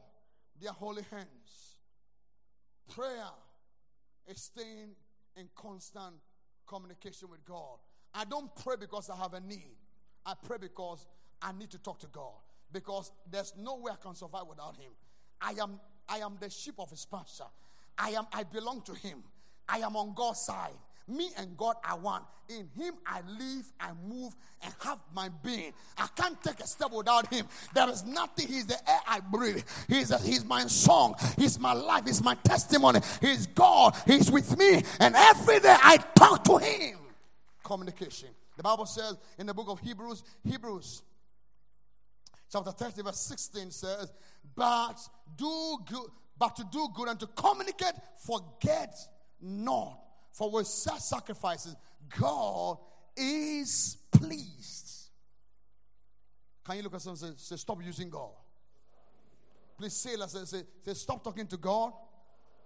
[0.61, 1.77] Their holy hands.
[2.93, 3.31] Prayer
[4.27, 4.91] is staying
[5.37, 6.15] in constant
[6.67, 7.77] communication with God.
[8.13, 9.77] I don't pray because I have a need.
[10.25, 11.07] I pray because
[11.41, 12.33] I need to talk to God.
[12.73, 14.91] Because there's no way I can survive without Him.
[15.41, 17.45] I am I am the sheep of His pasture.
[17.97, 19.23] I am I belong to Him.
[19.67, 20.77] I am on God's side.
[21.07, 22.21] Me and God are one.
[22.49, 25.73] In Him I live, I move, and have my being.
[25.97, 27.47] I can't take a step without Him.
[27.73, 28.47] There is nothing.
[28.47, 29.63] He's the air I breathe.
[29.87, 31.15] He's, a, he's my song.
[31.37, 32.05] He's my life.
[32.05, 32.99] He's my testimony.
[33.19, 33.95] He's God.
[34.05, 34.83] He's with me.
[34.99, 36.97] And every day I talk to Him.
[37.63, 38.29] Communication.
[38.57, 41.03] The Bible says in the book of Hebrews, Hebrews
[42.51, 44.11] chapter 30, verse 16 says,
[44.55, 44.97] But
[45.35, 47.93] do good, but to do good and to communicate,
[48.25, 48.95] forget
[49.41, 49.99] not
[50.33, 51.75] for with such sacrifices,
[52.19, 52.77] God
[53.15, 55.09] is pleased.
[56.65, 58.31] Can you look at someone and say, say Stop using God?
[59.77, 61.93] Please say, say, say, say, Stop talking to God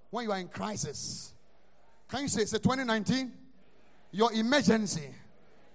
[0.09, 1.33] when you are in crisis.
[2.09, 3.31] Can you say, say 2019?
[4.11, 5.09] Your emergency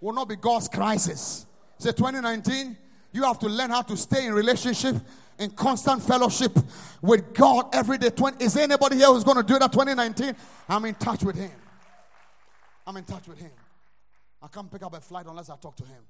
[0.00, 1.46] will not be God's crisis.
[1.78, 2.76] Say 2019,
[3.12, 4.96] you have to learn how to stay in relationship,
[5.38, 6.56] in constant fellowship
[7.00, 8.10] with God every day.
[8.10, 10.34] 20, is anybody here who's going to do that 2019?
[10.68, 11.50] I'm in touch with Him.
[12.90, 13.52] I'm in touch with him.
[14.42, 16.02] I can't pick up a flight unless I talk to him.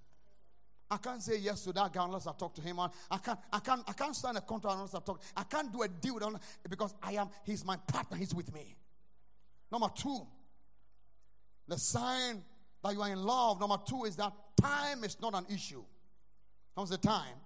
[0.91, 2.81] I can't say yes to that guy unless I talk to him.
[2.81, 5.21] I can't, I can't, I can't sign a contract unless I talk.
[5.37, 8.75] I can't do a deal him because I am, he's my partner, he's with me.
[9.71, 10.27] Number two,
[11.69, 12.43] the sign
[12.83, 15.85] that you are in love, number two, is that time is not an issue.
[16.77, 17.37] How's the time?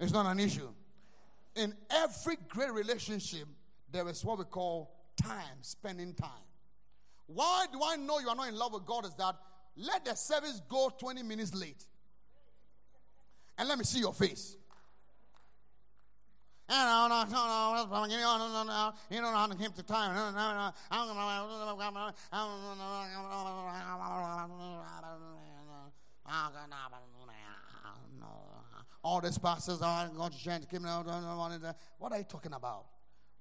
[0.00, 0.68] It's not an issue.
[1.56, 3.46] In every great relationship,
[3.90, 4.90] there is what we call
[5.22, 6.30] time, spending time.
[7.26, 9.06] Why do I know you are not in love with God?
[9.06, 9.36] Is that
[9.76, 11.84] let the service go 20 minutes late
[13.58, 14.56] and let me see your face.
[29.04, 30.64] All these pastors are going to change.
[30.72, 32.86] What are you talking about?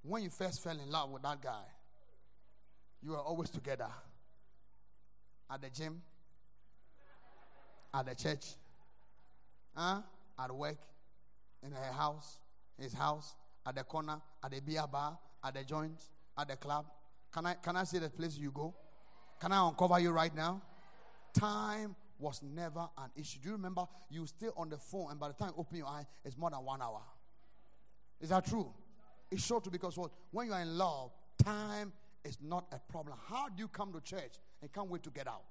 [0.02, 1.64] When you first fell in love with that guy,
[3.02, 3.88] you were always together
[5.50, 6.02] at the gym,
[7.94, 8.46] at the church,
[9.74, 10.02] huh?
[10.38, 10.80] at work,
[11.66, 12.40] in her house,
[12.78, 13.36] his house,
[13.66, 16.02] at the corner, at the beer bar, at the joint,
[16.38, 16.86] at the club.
[17.34, 18.76] Can I can I see the place you go?
[19.40, 20.62] Can I uncover you right now?
[21.34, 23.40] Time was never an issue.
[23.42, 25.88] Do you remember you stay on the phone and by the time you open your
[25.88, 27.02] eye, it's more than one hour?
[28.22, 28.72] Is that true?
[29.32, 31.12] It's sure short because what when you are in love,
[31.44, 31.92] time
[32.24, 33.18] is not a problem.
[33.28, 35.44] How do you come to church and can't wait to get out?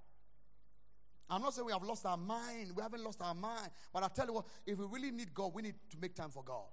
[1.29, 2.73] I'm not saying we have lost our mind.
[2.75, 3.71] We haven't lost our mind.
[3.93, 6.31] But I tell you what, if we really need God, we need to make time
[6.31, 6.67] for God.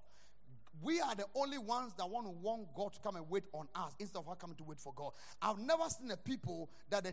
[0.82, 3.68] We are the only ones that want to want God to come and wait on
[3.74, 5.12] us instead of us coming to wait for God.
[5.42, 7.06] I've never seen a people that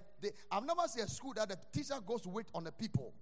[0.51, 3.13] I've never seen a school that the teacher goes to wait on the people.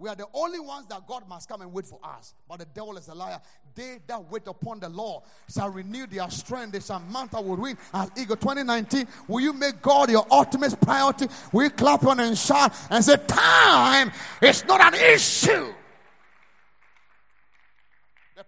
[0.00, 2.32] We are the only ones that God must come and wait for us.
[2.48, 3.38] But the devil is a liar.
[3.74, 6.72] They that wait upon the Lord shall renew their strength.
[6.72, 9.06] They shall mount up with wings as eagle 2019.
[9.28, 11.26] Will you make God your ultimate priority?
[11.52, 14.10] Will you clap on and shout and say, Time
[14.40, 15.74] is not an issue?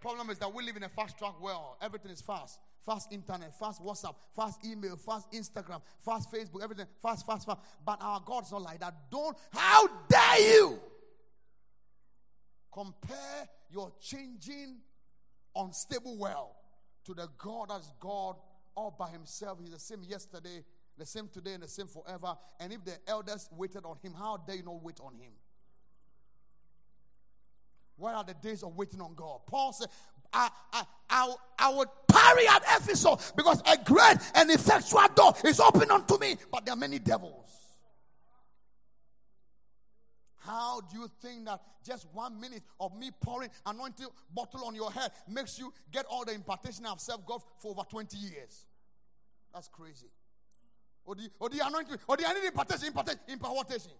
[0.02, 1.76] Problem is that we live in a fast track world.
[1.80, 2.58] Everything is fast.
[2.84, 7.60] Fast internet, fast WhatsApp, fast email, fast Instagram, fast Facebook, everything fast, fast, fast.
[7.86, 8.92] But our God's not like that.
[9.12, 10.80] Don't, how dare you?
[12.72, 14.78] Compare your changing,
[15.54, 16.50] unstable world
[17.04, 18.34] to the God that's God
[18.74, 19.60] all by himself.
[19.60, 20.64] He's the same yesterday,
[20.98, 22.34] the same today, and the same forever.
[22.58, 25.30] And if the elders waited on him, how dare you not wait on him?
[27.96, 29.40] Where are the days of waiting on God?
[29.46, 29.88] Paul said,
[30.32, 35.60] I, I, I, I would parry at Ephesus because a great and effectual door is
[35.60, 37.62] open unto me, but there are many devils.
[40.38, 44.90] How do you think that just one minute of me pouring anointing bottle on your
[44.90, 48.66] head makes you get all the impartation I've served God for over 20 years?
[49.54, 50.08] That's crazy.
[51.04, 53.92] Or the, or the anointing, or the any impartation, impartation, impartation.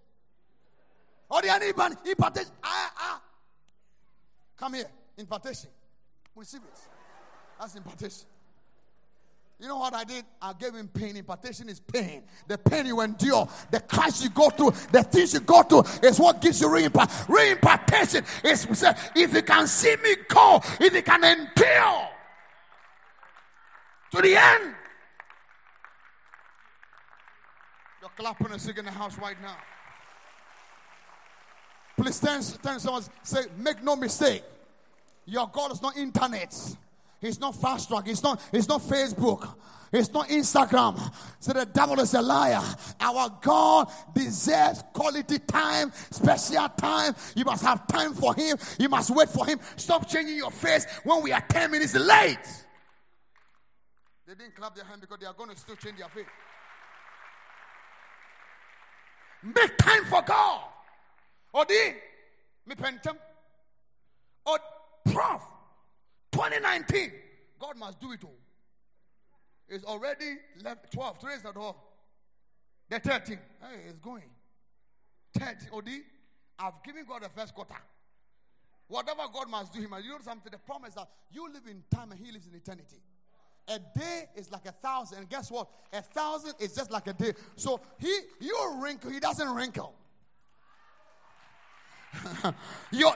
[1.31, 2.51] Or the any impartation.
[2.65, 3.22] Ah, ah.
[4.63, 4.87] Come here,
[5.19, 5.71] impartation.
[6.37, 6.79] Receive it.
[7.59, 8.29] That's impartation.
[9.59, 10.25] You know what I did?
[10.41, 11.17] I gave him pain.
[11.17, 12.23] Impartation is pain.
[12.47, 16.21] The pain you endure, the Christ you go through, the things you go through is
[16.21, 17.29] what gives you reimpart.
[17.29, 18.85] Reimpartation is
[19.17, 22.09] if you can see me go, if you can endure
[24.13, 24.75] to the end.
[28.01, 29.57] You're clapping and singing in the house right now.
[31.97, 34.45] Please stand, stand someone say, make no mistake.
[35.27, 36.55] Your God is not internet.
[37.21, 38.09] It's not fast track.
[38.09, 39.55] It's not, it's not Facebook.
[39.93, 40.99] It's not Instagram.
[41.39, 42.63] So the devil is a liar.
[42.99, 47.15] Our God deserves quality time, special time.
[47.37, 48.57] You must have time for him.
[48.79, 49.61] You must wait for him.
[49.77, 52.39] Stop changing your face when we are 10 minutes late.
[54.27, 56.25] They didn't clap their hand because they are going to still change their face.
[59.43, 60.63] Make time for God.
[61.53, 61.95] Odi,
[62.67, 63.17] me pentem.
[64.47, 64.61] Prof.
[66.43, 67.13] 2019.
[67.61, 68.39] God must do it all.
[69.69, 71.19] It's already left 12.
[71.21, 71.77] Today is the door.
[72.91, 73.39] The 13.
[73.61, 74.29] Hey, it's going.
[75.39, 75.69] 13.
[75.73, 76.03] Odi,
[76.59, 77.77] I've given God the first quarter.
[78.89, 79.93] Whatever God must do, Him.
[79.93, 80.51] And You know something?
[80.51, 82.97] The promise that you live in time and He lives in eternity.
[83.69, 85.19] A day is like a thousand.
[85.19, 85.69] And guess what?
[85.93, 87.33] A thousand is just like a day.
[87.55, 89.95] So He, you wrinkle, He doesn't wrinkle.
[92.91, 93.13] your,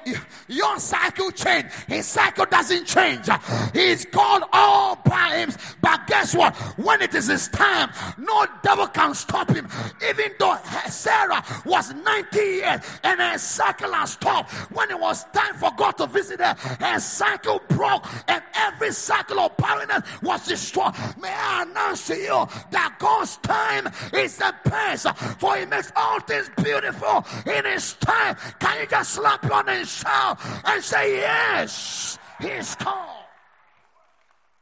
[0.49, 1.67] your cycle change.
[1.87, 3.29] His cycle doesn't change.
[3.73, 5.53] He's called all by him.
[5.81, 6.57] But guess what?
[6.79, 9.69] When it is his time, no devil can stop him.
[10.09, 10.57] Even though
[10.89, 15.93] Sarah was 90 years and her cycle has stopped, when it was time for God
[15.99, 20.95] to visit her, her cycle broke and every cycle of barrenness was destroyed.
[21.21, 25.07] May I announce to you that God's time is the best,
[25.39, 28.37] for He makes all things beautiful in His time.
[28.59, 33.25] Can you you just slap on his shout and say, Yes, he's God.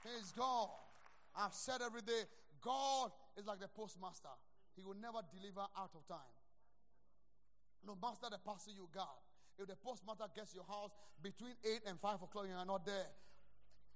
[0.03, 0.69] He's God.
[1.37, 2.23] I've said every day,
[2.63, 4.29] God is like the postmaster.
[4.77, 6.33] He will never deliver out of time.
[7.87, 9.19] No master the parcel you got.
[9.59, 10.91] If the postmaster gets your house
[11.23, 13.07] between 8 and 5 o'clock, you are not there.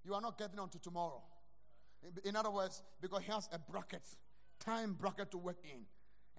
[0.05, 1.23] You are not getting until tomorrow.
[2.25, 4.03] In other words, because he has a bracket,
[4.61, 5.85] time bracket to work in.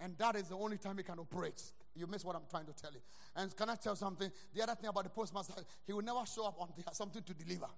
[0.00, 1.62] And that is the only time he can operate.
[1.94, 3.00] You miss what I'm trying to tell you.
[3.36, 4.30] And can I tell something?
[4.54, 5.54] The other thing about the postmaster,
[5.86, 7.66] he will never show up until he has something to deliver.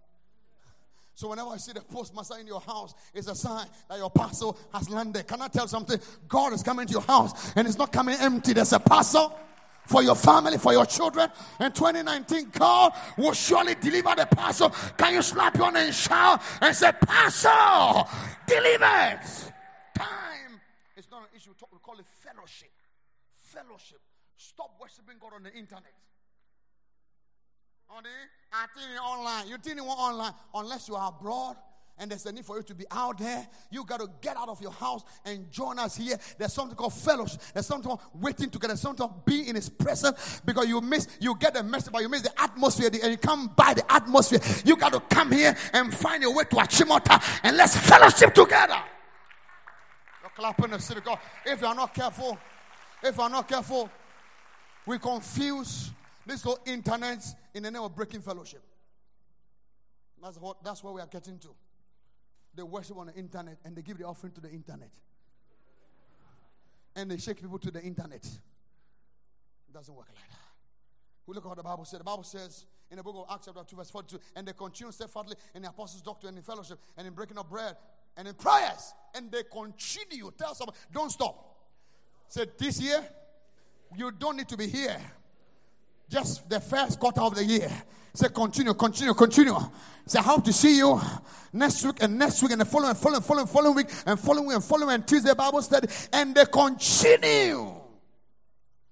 [1.15, 4.57] So whenever I see the postmaster in your house, it's a sign that your parcel
[4.73, 5.29] has landed.
[5.29, 6.01] Can I tell something?
[6.27, 8.55] God is coming to your house and it's not coming empty.
[8.55, 9.39] There's a parcel
[9.85, 11.29] for your family, for your children.
[11.61, 14.71] In 2019, God will surely deliver the parcel.
[14.97, 18.09] Can you slap your hand and shout and say, Parcel
[18.47, 19.21] delivered?
[21.47, 21.67] An issue.
[21.73, 22.71] We call it fellowship
[23.53, 24.01] fellowship.
[24.37, 25.93] Stop worshiping God on the internet.
[27.91, 28.09] On the
[28.53, 29.49] I think online.
[29.49, 31.57] You think online unless you are abroad
[31.99, 33.47] and there's a need for you to be out there.
[33.71, 36.17] You got to get out of your house and join us here.
[36.39, 37.41] There's something called fellowship.
[37.53, 38.69] There's something called waiting together.
[38.69, 42.01] There's something called being in His presence because you miss, you get the message, but
[42.01, 44.41] you miss the atmosphere and you come by the atmosphere.
[44.65, 48.83] You got to come here and find your way to Achimota and let's fellowship together.
[50.35, 51.19] Clapping the city God.
[51.45, 52.39] If you are not careful,
[53.03, 53.91] if we're not careful,
[54.87, 55.91] we confuse
[56.25, 57.25] this whole internet
[57.55, 58.63] in the name of breaking fellowship.
[60.23, 61.49] That's what that's where we are getting to.
[62.55, 64.91] They worship on the internet and they give the offering to the internet.
[66.95, 68.25] And they shake people to the internet.
[68.25, 70.39] It doesn't work like that.
[71.27, 71.99] We look at what the Bible says.
[71.99, 74.93] The Bible says in the book of Acts, chapter 2, verse 42, and they continued
[74.93, 77.75] steadfastly in the apostles' doctrine and in fellowship and in breaking of bread
[78.17, 78.95] and in prayers.
[79.15, 80.31] And they continue.
[80.39, 81.57] Tell someone, don't stop.
[82.29, 83.05] Say, this year,
[83.97, 84.97] you don't need to be here.
[86.09, 87.71] Just the first quarter of the year.
[88.15, 89.57] Say, continue, continue, continue.
[90.07, 91.01] Say, I hope to see you
[91.53, 94.65] next week and next week and the following, following, following, following week and following and
[94.65, 95.89] following and Tuesday Bible study.
[96.13, 97.73] And they continue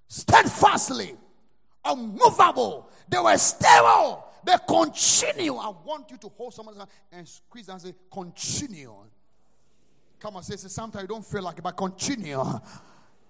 [0.08, 1.16] steadfastly,
[1.84, 2.90] unmovable.
[3.08, 4.24] They were stable.
[4.44, 5.54] They continue.
[5.56, 8.94] I want you to hold someone's hand and squeeze and say, continue.
[10.18, 12.42] Come on, say, say sometimes you don't feel like it, but continue.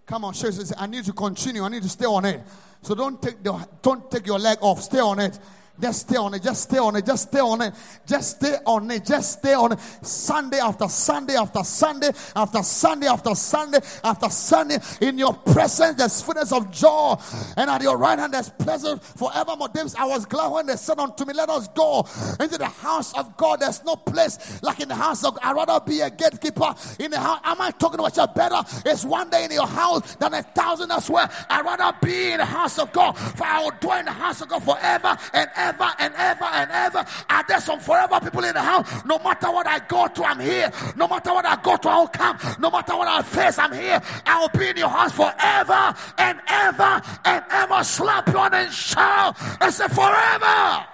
[0.07, 1.63] Come on, say, say, I need to continue.
[1.63, 2.41] I need to stay on it.
[2.83, 4.83] So don't take the don't take your leg off.
[4.83, 5.39] Stay on it.
[5.81, 6.43] Just stay on it.
[6.43, 7.07] Just stay on it.
[7.07, 7.75] Just stay on it.
[8.07, 9.05] Just stay on it.
[9.05, 9.81] Just stay on it.
[10.03, 14.79] Sunday after Sunday after Sunday after Sunday after Sunday after Sunday.
[15.01, 17.17] In your presence, there's fullness of joy.
[17.57, 19.69] And at your right hand, there's pleasure forevermore.
[19.69, 22.07] David, I was glad when they said unto me, Let us go
[22.39, 23.61] into the house of God.
[23.61, 25.41] There's no place like in the house of God.
[25.45, 27.41] I'd rather be a gatekeeper in the house.
[27.45, 28.63] Am I talking about you better?
[28.85, 31.29] It's one day in your house than a thousand elsewhere.
[31.49, 33.13] I'd rather be in the house of God.
[33.17, 36.45] For I will dwell in the house of God forever and ever ever and ever
[36.45, 37.05] and ever.
[37.29, 39.05] Are there some forever people in the house?
[39.05, 40.71] No matter what I go to, I'm here.
[40.97, 42.39] No matter what I go to, I'll come.
[42.59, 44.01] No matter what I face, I'm here.
[44.27, 47.85] I will be in your house forever and ever and ever.
[47.85, 50.87] Slap you on and shout and say forever.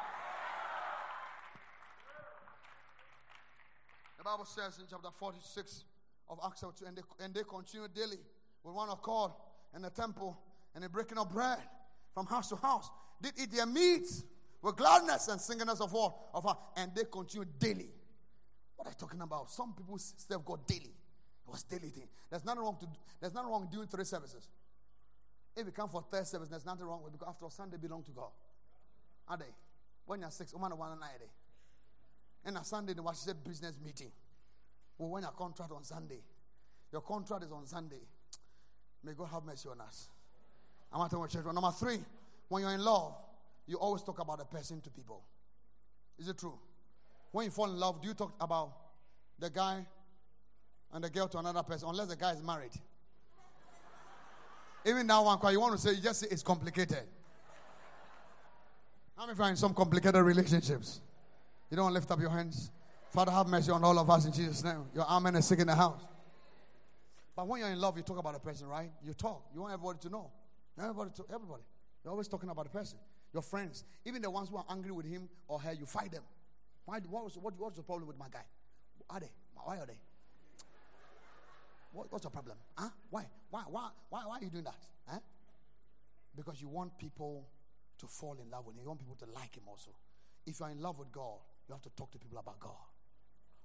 [4.19, 5.85] The Bible says in chapter 46
[6.29, 8.19] of Acts 2, and they, and they continue daily
[8.65, 9.33] with one accord
[9.75, 10.37] in the temple
[10.75, 11.59] and the breaking of bread
[12.13, 12.91] from house to house.
[13.23, 14.07] Did eat their meat
[14.63, 16.15] with gladness and singleness of what?
[16.35, 16.59] Of heart.
[16.77, 17.89] And they continue daily.
[18.77, 19.51] What are you talking about?
[19.51, 20.95] Some people serve God daily.
[21.47, 22.09] It was daily thing.
[22.31, 22.87] There's nothing wrong to.
[23.21, 24.49] There's nothing wrong doing three services.
[25.57, 28.03] If you come for third service, there's nothing wrong with because after all, Sunday belong
[28.05, 28.31] to God.
[29.29, 29.55] Are they?
[30.05, 31.11] When you're six, one one night.
[32.45, 34.13] And a Sunday, the was a business meeting.
[34.99, 36.21] Well, when your contract on Sunday,
[36.93, 38.03] your contract is on Sunday.
[39.03, 40.09] May God have mercy on us.
[40.93, 41.45] I'm at church.
[41.45, 41.99] Number three,
[42.49, 43.15] when you're in love,
[43.67, 45.23] you always talk about a person to people.
[46.19, 46.59] Is it true?
[47.33, 48.73] When you fall in love, do you talk about
[49.39, 49.85] the guy
[50.93, 52.71] and the girl to another person, unless the guy is married?
[54.87, 57.03] Even that one, you want to say, you just say it's complicated.
[59.17, 61.01] How many find some complicated relationships?
[61.71, 62.71] You don't lift up your hands.
[63.11, 64.85] Father, have mercy on all of us in Jesus' name.
[64.95, 66.03] Your amen is sick in the house.
[67.35, 68.91] But when you're in love, you talk about a person, right?
[69.03, 69.45] You talk.
[69.53, 70.31] You want everybody to know.
[70.79, 71.63] Everybody to everybody.
[72.05, 72.99] You're always talking about a person
[73.37, 76.23] your friends, even the ones who are angry with him or her, you fight them.
[76.87, 78.47] Why, what was, what, what's the problem with my guy?
[79.11, 79.31] Are they?
[79.63, 79.99] Why are they?
[81.93, 82.57] What, what's the problem?
[82.79, 82.89] Huh?
[83.11, 83.27] Why?
[83.51, 84.79] Why, why, why, why are you doing that?
[85.07, 85.19] Huh?
[86.35, 87.47] Because you want people
[87.99, 88.83] to fall in love with him.
[88.85, 89.91] You want people to like him also.
[90.47, 92.73] If you're in love with God, you have to talk to people about God.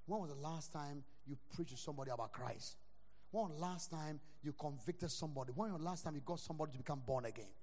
[0.05, 2.75] When was the last time you preached to somebody about Christ?
[3.31, 5.53] When was the last time you convicted somebody?
[5.55, 7.53] When was the last time you got somebody to become born again?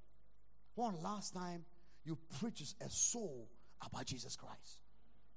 [0.75, 1.65] When was the last time
[2.05, 3.49] you preach a soul
[3.84, 4.80] about Jesus Christ.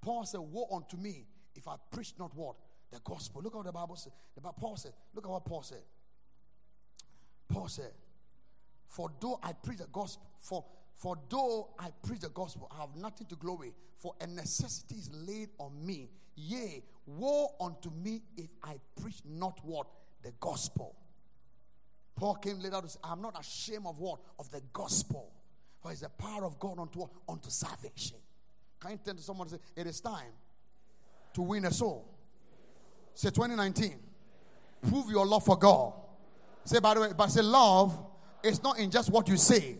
[0.01, 2.55] Paul said, Woe unto me if I preach not what?
[2.91, 3.41] The gospel.
[3.41, 4.14] Look at what the Bible said.
[4.36, 5.84] The Bible, Paul said, Look at what Paul said.
[7.47, 7.91] Paul said,
[8.88, 10.66] For though I preach the gospel, for
[11.01, 15.09] for though I preach the gospel, I have nothing to glory, for a necessity is
[15.12, 16.12] laid on me.
[16.36, 19.88] Yea, woe unto me if I preach not what?
[20.22, 20.95] The gospel.
[22.16, 24.20] Paul came later to say, I'm not ashamed of what?
[24.38, 25.32] Of the gospel.
[25.82, 28.18] For it's the power of God unto, unto salvation.
[28.80, 30.32] Can you tell someone say, it is time
[31.34, 32.08] to win a soul?
[33.14, 34.00] Say 2019.
[34.90, 35.94] Prove your love for God.
[36.66, 37.98] Say, by the way, but say love
[38.44, 39.78] is not in just what you say,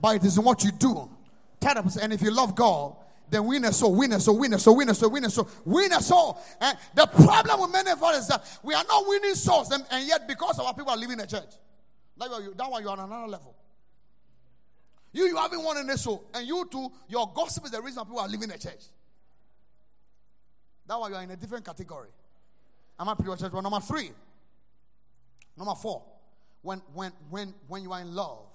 [0.00, 1.10] but it is in what you do.
[1.60, 2.96] Tell and if you love God,
[3.30, 5.30] then win a soul, win a soul, win a soul, win a soul, win a
[5.30, 6.40] soul, win a soul.
[6.60, 9.84] And the problem with many of us is that we are not winning souls, and,
[9.90, 11.50] and yet because our people are leaving the church.
[12.16, 12.30] That
[12.70, 13.54] one, you're on another level.
[15.12, 16.24] You, you haven't won any soul.
[16.34, 18.84] And you too, your gossip is the reason people are leaving the church.
[20.86, 22.08] That's why you are in a different category.
[22.98, 23.52] I'm at church.
[23.52, 24.10] Well, number three.
[25.56, 26.04] Number four.
[26.62, 28.46] When, when, when, when you are in love,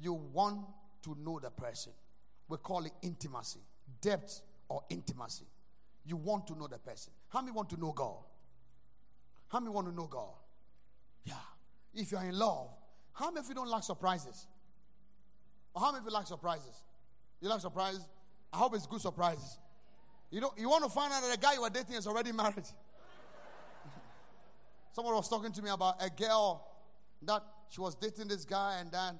[0.00, 0.66] you want
[1.02, 1.92] to know the person.
[2.48, 3.60] We call it intimacy,
[4.00, 5.46] depth or intimacy.
[6.06, 7.12] You want to know the person.
[7.28, 8.16] How many want to know God?
[9.48, 10.34] How many want to know God?
[11.24, 11.34] Yeah.
[11.94, 12.68] If you are in love,
[13.12, 14.46] how many of you don't like surprises?
[15.76, 16.82] How many of you like surprises?
[17.40, 18.06] You like surprises?
[18.52, 19.58] I hope it's good surprises.
[20.30, 22.32] You don't you want to find out that the guy you are dating is already
[22.32, 22.64] married.
[24.92, 26.66] Someone was talking to me about a girl
[27.22, 29.18] that she was dating this guy and then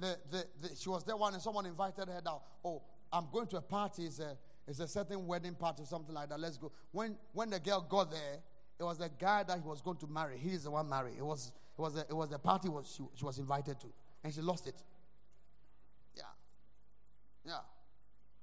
[0.00, 2.40] the, the, the, she was there one and someone invited her down.
[2.64, 4.04] Oh, I'm going to a party.
[4.04, 6.40] It's a, it's a certain wedding party or something like that.
[6.40, 6.72] Let's go.
[6.92, 8.38] When, when the girl got there,
[8.78, 10.38] it was the guy that he was going to marry.
[10.38, 11.14] He is the one married.
[11.18, 13.86] It was, it was, a, it was the party was, she, she was invited to.
[14.22, 14.74] And she lost it.
[17.48, 17.60] Yeah.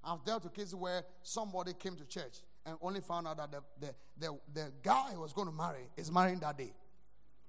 [0.03, 3.61] I've dealt with cases where somebody came to church and only found out that the,
[3.79, 6.73] the, the, the guy he was going to marry is marrying that day.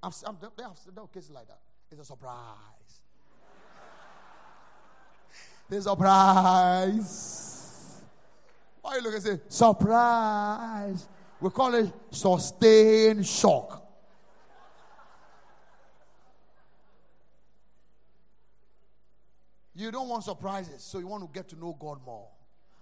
[0.03, 0.55] I've, I've, have
[0.95, 1.61] dealt cases like that.
[1.91, 3.01] It's a surprise.
[5.71, 7.23] it's a surprise.
[8.83, 11.09] Why you look and say, surprise?
[11.41, 13.86] We call it sustained shock.
[19.87, 22.27] You don't want surprises, so you want to get to know God more.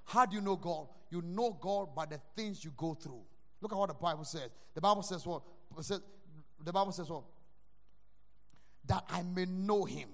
[0.07, 0.87] How do you know God?
[1.11, 3.21] You know God by the things you go through.
[3.61, 4.49] Look at what the Bible says.
[4.73, 5.43] The Bible says what?
[5.87, 7.25] The Bible says what?
[8.87, 10.09] That I may know him.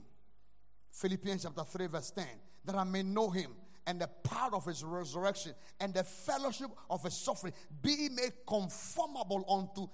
[0.90, 2.26] Philippians chapter 3, verse 10.
[2.64, 3.52] That I may know him
[3.86, 9.44] and the power of his resurrection and the fellowship of his suffering be made conformable
[9.48, 9.86] unto,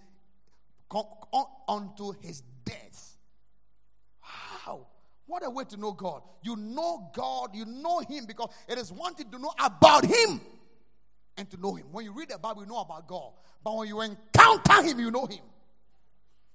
[1.69, 3.19] unto his death.
[4.21, 4.87] How?
[5.27, 6.23] What a way to know God.
[6.43, 10.41] You know God, you know Him because it is wanting to know about Him
[11.37, 11.87] and to know Him.
[11.91, 13.33] When you read the Bible, you know about God.
[13.63, 15.41] But when you encounter Him, you know Him.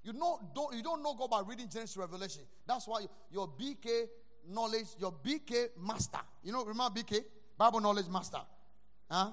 [0.04, 2.42] You know, don't you don't know God by reading Genesis Revelation.
[2.66, 4.08] That's why your BK
[4.50, 6.20] knowledge, your BK master.
[6.44, 7.20] You know, remember BK?
[7.58, 8.40] Bible knowledge master.
[9.10, 9.32] Huh?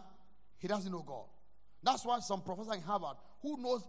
[0.59, 1.25] He doesn't know God.
[1.83, 3.87] That's why some professor in Harvard who knows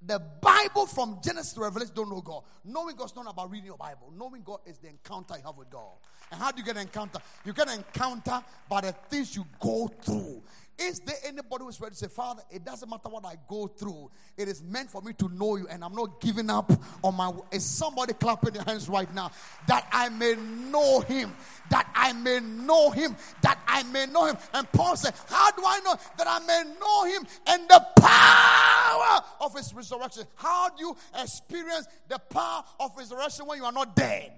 [0.00, 2.44] the Bible from Genesis to Revelation don't know God.
[2.64, 4.12] Knowing God's not about reading your Bible.
[4.16, 5.96] Knowing God is the encounter you have with God.
[6.30, 7.18] And how do you get an encounter?
[7.44, 10.42] You get an encounter by the things you go through.
[10.78, 14.10] Is there anybody who's ready to say, Father, it doesn't matter what I go through,
[14.36, 16.70] it is meant for me to know you, and I'm not giving up
[17.02, 17.32] on my.
[17.50, 19.32] Is somebody clapping their hands right now
[19.66, 21.34] that I may know him?
[21.70, 24.36] That I may know him, that I may know him.
[24.54, 29.24] And Paul said, How do I know that I may know him and the power
[29.40, 30.24] of his resurrection?
[30.36, 34.32] How do you experience the power of resurrection when you are not dead?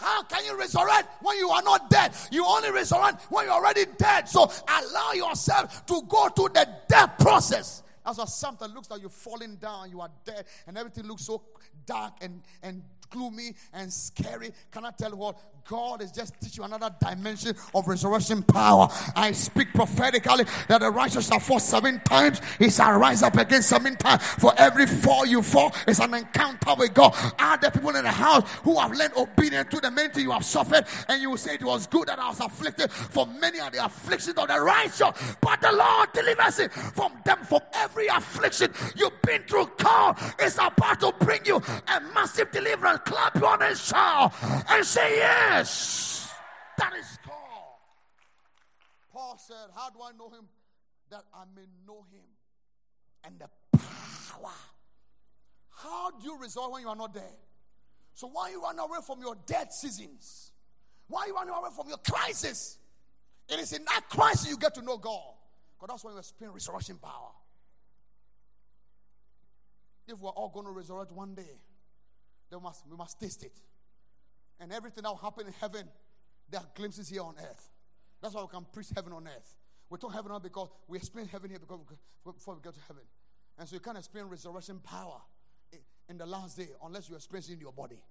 [0.00, 2.12] How can you resurrect when you are not dead?
[2.30, 4.28] You only resurrect when you're already dead.
[4.28, 7.82] So allow yourself to go through the death process.
[8.04, 11.42] That's why something looks like you're falling down, you are dead, and everything looks so
[11.84, 14.52] dark and, and gloomy and scary.
[14.70, 15.38] Can I tell you what?
[15.68, 18.88] God is just teaching you another dimension of resurrection power.
[19.14, 23.62] I speak prophetically that the righteous shall fall seven times, he shall rise up again
[23.62, 24.22] seven times.
[24.22, 27.14] For every fall you fall is an encounter with God.
[27.38, 30.44] Are there people in the house who have learned obedience to the many you have
[30.44, 30.86] suffered?
[31.08, 33.84] And you will say it was good that I was afflicted, for many are the
[33.84, 39.20] afflictions of the righteous, but the Lord delivers it from them from every affliction you've
[39.22, 39.70] been through.
[39.78, 44.32] God is about to bring you a massive deliverance clap on his shout
[44.70, 46.32] and say yes.
[46.78, 47.34] That is God.
[49.12, 50.46] Paul said, How do I know him?
[51.10, 52.22] That I may know him
[53.24, 54.52] and the power.
[55.70, 57.36] How do you resolve when you are not there?
[58.14, 60.52] So why you run away from your dead seasons?
[61.08, 62.78] Why you run away from your crisis?
[63.48, 65.34] It is in that crisis you get to know God.
[65.78, 67.30] Because that's when you experience resurrection power.
[70.06, 71.58] If we're all going to resurrect one day,
[72.58, 73.56] we must, we must taste it.
[74.58, 75.88] And everything that will happen in heaven,
[76.50, 77.70] there are glimpses here on earth.
[78.20, 79.56] That's why we can preach heaven on earth.
[79.88, 81.80] We talk heaven on because we explain heaven here because
[82.24, 83.02] before we get to heaven.
[83.58, 85.20] And so you can't explain resurrection power
[86.08, 88.02] in the last day unless you experience it in your body.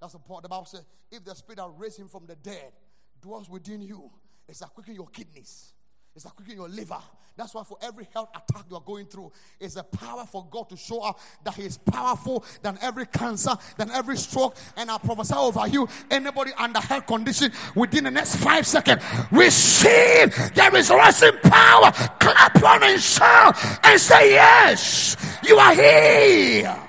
[0.00, 0.42] That's the point.
[0.42, 2.72] The Bible says, if the spirit that raised him from the dead
[3.20, 4.10] dwells within you,
[4.48, 5.72] it's a quicken your kidneys.
[6.16, 6.96] It's like cooking your liver.
[7.36, 10.70] That's why for every health attack you are going through, it's a power for God
[10.70, 14.56] to show up that He is powerful than every cancer, than every stroke.
[14.78, 20.34] And I prophesy over you, anybody under health condition within the next five seconds, receive
[20.54, 21.92] the resurrection power.
[22.18, 23.54] Clap on and shout
[23.84, 26.82] and say, Yes, you are here.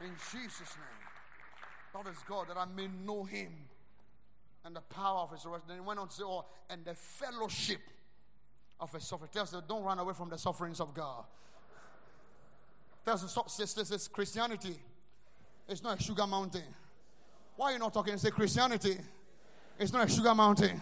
[0.00, 1.92] In Jesus' name.
[1.92, 3.52] God is God that I may know Him
[4.64, 5.68] and the power of His resurrection.
[5.68, 7.80] Then He went on to say, Oh, and the fellowship
[8.80, 9.30] of a suffering.
[9.32, 11.24] Tells us don't run away from the sufferings of God.
[13.04, 14.76] Tells us sisters, this is Christianity
[15.68, 16.64] it's not a sugar mountain.
[17.56, 18.16] Why are you not talking?
[18.18, 18.96] Say Christianity
[19.78, 20.80] it's not a sugar mountain.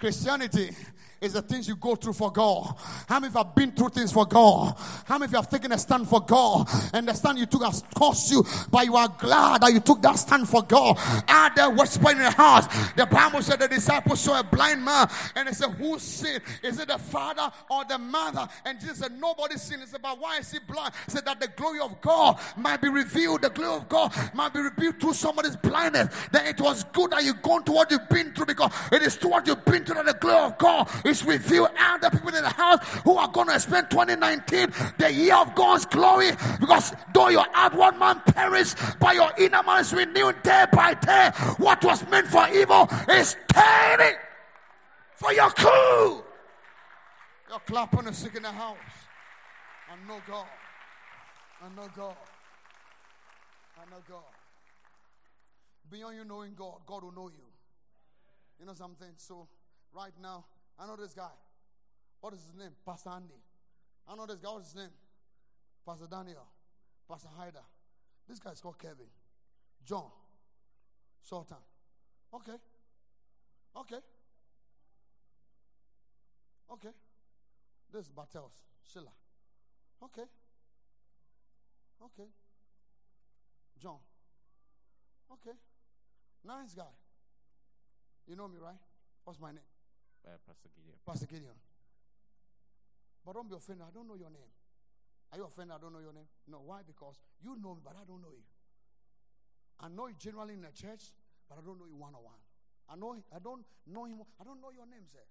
[0.00, 0.74] Christianity
[1.20, 2.74] is the things you go through for God.
[3.08, 4.74] How many have been through things for God?
[5.04, 6.68] How many have taken a stand for God?
[6.94, 10.00] And the stand you took has cost you, but you are glad that you took
[10.02, 10.98] that stand for God.
[11.28, 15.08] Out there whispering in the house, the Bible said the disciples saw a blind man
[15.36, 16.42] and they said, Who sinned?
[16.62, 18.48] Is it the father or the mother?
[18.64, 19.82] And Jesus said, Nobody sinned.
[19.82, 20.94] He said, But why is he blind?
[21.06, 23.42] He said that the glory of God might be revealed.
[23.42, 26.14] The glory of God might be revealed through somebody's blindness.
[26.32, 29.16] Then it was good that you've gone to what you've been through because it is
[29.18, 31.70] to what you've been through that the glory of God is revealed.
[31.78, 35.54] And the people in the house who are going to spend 2019, the year of
[35.54, 36.30] God's glory,
[36.60, 41.30] because though your outward man perish, but your inner man is renewed day by day.
[41.58, 44.16] What was meant for evil is turning
[45.16, 46.24] for your good.
[47.48, 48.76] You're clapping and sick in the house.
[49.90, 50.46] I know God.
[51.60, 52.16] I know God.
[53.76, 54.22] I know God.
[55.90, 57.42] Beyond you knowing God, God will know you.
[58.60, 59.08] You know something?
[59.16, 59.48] So,
[59.94, 60.44] right now,
[60.78, 61.30] I know this guy.
[62.20, 62.72] What is his name?
[62.84, 63.40] Pastor Andy.
[64.08, 64.50] I know this guy.
[64.50, 64.90] What's his name?
[65.86, 66.46] Pastor Daniel.
[67.08, 67.62] Pastor Haida.
[68.28, 69.10] This guy is called Kevin.
[69.84, 70.10] John.
[71.22, 71.56] Sultan.
[72.34, 72.56] Okay.
[73.76, 73.98] Okay.
[76.72, 76.90] Okay.
[77.92, 78.52] This is Bartels.
[78.92, 79.12] Sheila.
[80.02, 80.24] Okay.
[82.02, 82.28] Okay.
[83.80, 83.98] John.
[85.32, 85.56] Okay.
[86.44, 86.82] Nice guy.
[88.26, 88.78] You know me, right?
[89.24, 89.69] What's my name?
[90.26, 90.96] Uh, Pastor Gideon.
[91.06, 91.56] Pastor Gideon.
[93.24, 93.84] But don't be offended.
[93.86, 94.50] I don't know your name.
[95.32, 95.76] Are you offended?
[95.76, 96.28] I don't know your name.
[96.48, 96.62] No.
[96.64, 96.80] Why?
[96.86, 98.44] Because you know me, but I don't know you.
[99.80, 101.12] I know you generally in the church,
[101.48, 102.40] but I don't know you one on one.
[102.88, 103.16] I know.
[103.32, 104.20] I don't know him.
[104.40, 105.24] I don't know your name, sir.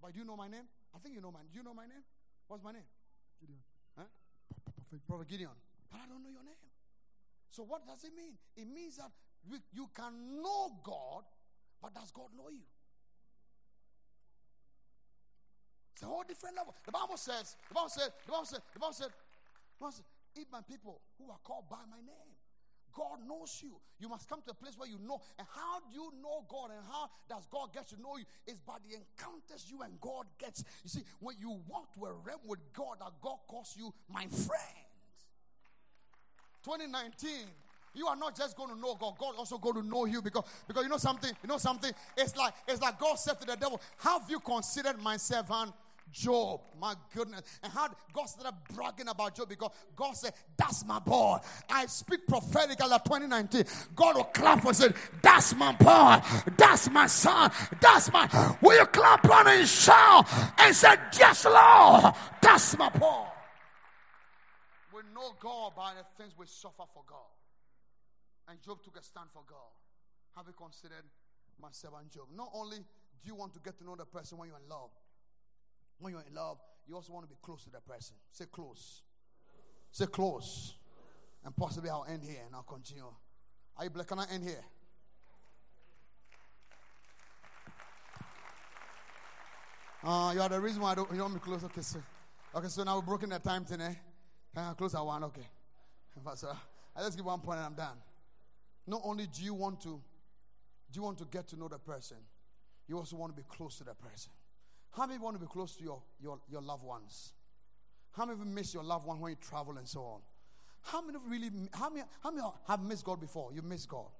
[0.00, 0.68] But do you know my name?
[0.94, 1.40] I think you know my.
[1.50, 2.04] Do you know my name?
[2.46, 2.86] What's my name?
[3.40, 3.60] Gideon.
[3.96, 4.08] Huh?
[5.08, 5.56] Prophet Gideon.
[5.90, 6.60] But I don't know your name.
[7.50, 8.34] So what does it mean?
[8.56, 9.10] It means that
[9.50, 11.22] we, you can know God,
[11.80, 12.66] but does God know you?
[15.94, 16.74] It's a whole different level.
[16.84, 20.04] The Bible says, the Bible said, the Bible said, the Bible said, the Bible said,
[20.34, 22.34] if my people who are called by my name,
[22.94, 23.74] God knows you.
[23.98, 25.20] You must come to a place where you know.
[25.38, 28.24] And how do you know God and how does God get to know you?
[28.46, 30.64] Is by the encounters you and God gets.
[30.84, 34.26] You see, when you walk to a realm with God, that God calls you my
[34.26, 34.86] friend.
[36.62, 37.30] 2019
[37.94, 40.44] you are not just going to know God, God also going to know you because
[40.66, 41.92] because you know something, you know something.
[42.16, 45.72] It's like it's like God said to the devil, "Have you considered my servant
[46.10, 50.98] Job?" My goodness, and how God started bragging about Job because God said, "That's my
[50.98, 51.38] boy."
[51.68, 53.64] I speak prophetically at 2019.
[53.94, 54.92] God will clap and say,
[55.22, 56.20] "That's my boy.
[56.56, 57.50] That's my son.
[57.80, 58.28] That's my."
[58.60, 60.26] Will you clap on and shout
[60.58, 62.14] and say, "Yes, Lord.
[62.40, 63.30] That's my boy."
[64.92, 67.30] We know God by the things we suffer for God.
[68.46, 69.72] And Job took a stand for God.
[70.36, 71.04] Have you considered
[71.58, 72.28] my servant Job?
[72.30, 72.84] Not only do
[73.24, 74.90] you want to get to know the person when you're in love,
[75.98, 78.16] when you're in love, you also want to be close to the person.
[78.30, 79.02] Say close.
[79.90, 80.74] Say close.
[81.44, 83.04] And possibly I'll end here and I'll continue.
[83.76, 84.06] Are you black?
[84.06, 84.64] Can I end here?
[90.02, 91.64] Uh, you are the reason why I don't, you want me close.
[91.64, 91.98] Okay, so,
[92.54, 93.98] okay, so now we're broken the time today.
[94.54, 95.48] Uh, close at one, okay.
[96.34, 96.54] So,
[96.94, 97.96] I just give one point and I'm done.
[98.86, 100.00] Not only do you want to
[100.90, 102.18] do you want to get to know the person,
[102.86, 104.30] you also want to be close to the person.
[104.96, 107.32] How many want to be close to your, your, your loved ones?
[108.12, 110.20] How many of you miss your loved one when you travel and so on?
[110.82, 113.52] How many really how many how many have missed God before?
[113.52, 114.10] You miss God.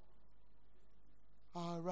[1.54, 1.86] I'm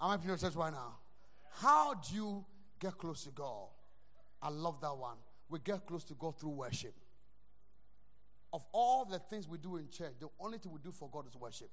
[0.00, 0.96] I in church right now?
[1.60, 2.44] How do you
[2.80, 3.68] get close to God?
[4.40, 5.16] I love that one.
[5.48, 6.94] We get close to God through worship.
[8.52, 11.26] Of all the things we do in church, the only thing we do for God
[11.26, 11.70] is worship.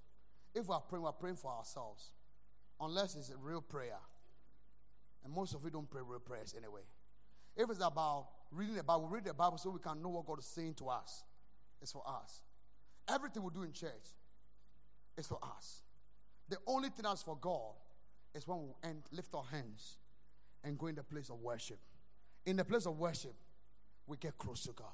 [0.54, 2.12] If we are praying, we are praying for ourselves.
[2.80, 3.99] Unless it's a real prayer.
[5.24, 6.82] And most of you don't pray real prayers anyway.
[7.56, 10.39] If it's about reading the Bible, read the Bible so we can know what God
[10.39, 11.24] is saying to us.
[11.82, 12.41] It's for us.
[13.08, 13.91] Everything we do in church
[15.18, 15.82] is for us.
[16.49, 17.74] The only thing that's for God
[18.34, 19.97] is when we lift our hands
[20.64, 21.80] and go in the place of worship.
[22.45, 23.34] In the place of worship,
[24.08, 24.88] we get close to God.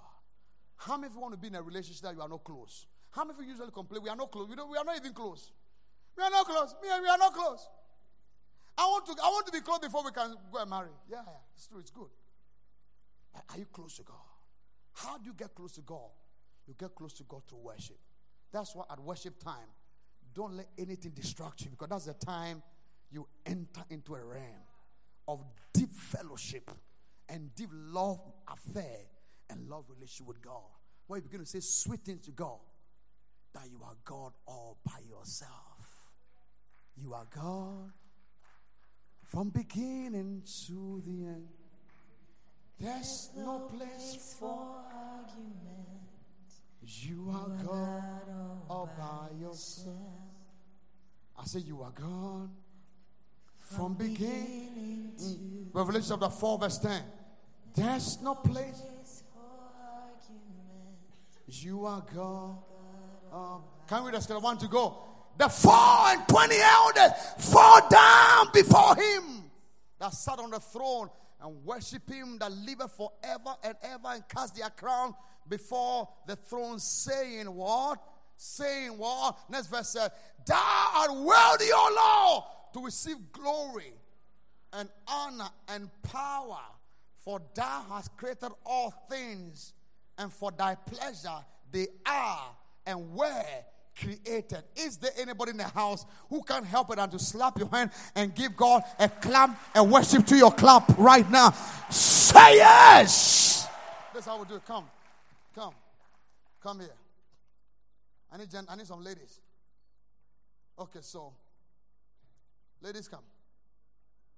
[0.76, 2.86] How many of you want to be in a relationship that you are not close?
[3.12, 4.48] How many of you usually complain we are not close?
[4.48, 5.52] We, we are not even close.
[6.18, 6.76] We are not close.
[6.82, 7.68] We are, we are not close.
[8.78, 10.90] I want to I want to be close before we can go and marry.
[11.10, 11.80] Yeah, yeah, it's true.
[11.80, 12.10] It's good.
[13.50, 14.16] Are you close to God?
[14.94, 16.10] How do you get close to God?
[16.68, 17.98] You get close to God through worship.
[18.52, 19.70] That's why at worship time,
[20.34, 22.62] don't let anything distract you because that's the time
[23.12, 24.64] you enter into a realm
[25.28, 25.44] of
[25.74, 26.70] deep fellowship
[27.30, 28.98] and deep love affair
[29.50, 30.62] and love relationship with God.
[31.08, 32.60] Where you begin to say sweet things to God.
[33.58, 35.52] That you are God all by yourself.
[36.96, 37.92] You are God
[39.26, 41.48] from beginning to the end.
[42.80, 45.88] There's no place for argument.
[46.84, 49.96] you are God all by yourself.
[51.40, 52.50] I say you are God
[53.60, 55.14] from beginning.
[55.20, 55.68] Mm.
[55.74, 57.02] Revelation chapter 4, verse 10.
[57.76, 59.24] There's no place.
[59.34, 59.40] For
[59.84, 60.98] argument.
[61.48, 62.58] You are God.
[63.88, 64.98] Can we just get one to go?
[65.38, 69.44] The four and twenty elders fall down before him
[70.00, 71.10] that sat on the throne
[71.42, 75.14] and worship him that liveth forever and ever and cast their crown
[75.48, 78.00] before the throne, saying, What?
[78.36, 79.38] Saying, What?
[79.50, 80.10] Next verse says,
[80.46, 83.94] Thou art worthy, O Lord, to receive glory
[84.74, 86.60] and honor and power,
[87.18, 89.74] for thou hast created all things,
[90.18, 92.56] and for thy pleasure they are
[92.88, 93.44] and were
[94.00, 94.64] created.
[94.76, 97.92] Is there anybody in the house who can't help it and to slap your hand
[98.16, 101.52] and give God a clap and worship to your clap right now?
[101.90, 103.68] Say yes.
[104.14, 104.66] That's how we do it.
[104.66, 104.86] Come,
[105.54, 105.74] come,
[106.62, 106.90] come here.
[108.32, 109.40] I need, I need some ladies.
[110.80, 111.34] Okay, so
[112.82, 113.24] ladies come.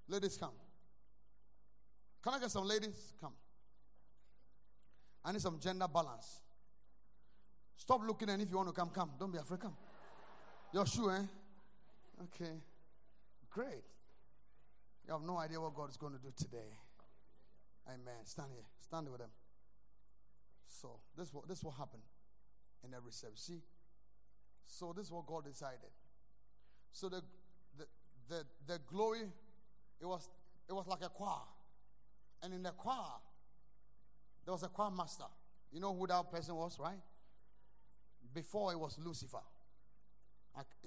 [0.07, 0.51] Ladies come.
[2.23, 3.13] Can I get some ladies?
[3.21, 3.33] Come.
[5.23, 6.41] I need some gender balance.
[7.79, 9.09] Stop looking and if you want to come, come.
[9.17, 9.75] Don't be afraid, come.
[10.73, 11.21] Your shoe, eh?
[12.23, 12.51] Okay.
[13.49, 13.83] Great.
[15.07, 16.69] You have no idea what God is going to do today.
[17.87, 18.25] Amen.
[18.25, 18.65] Stand here.
[18.79, 19.29] Stand with them.
[20.67, 22.03] So this what this what happened
[22.85, 23.41] in every service.
[23.41, 23.61] See?
[24.65, 25.89] So this is what God decided.
[26.91, 27.23] So the
[27.77, 27.85] the
[28.27, 29.23] the, the glory,
[30.01, 30.29] it was
[30.67, 31.47] it was like a choir.
[32.43, 33.17] And in the choir,
[34.45, 35.25] there was a choir master.
[35.71, 36.99] You know who that person was, right?
[38.33, 39.41] Before it was Lucifer.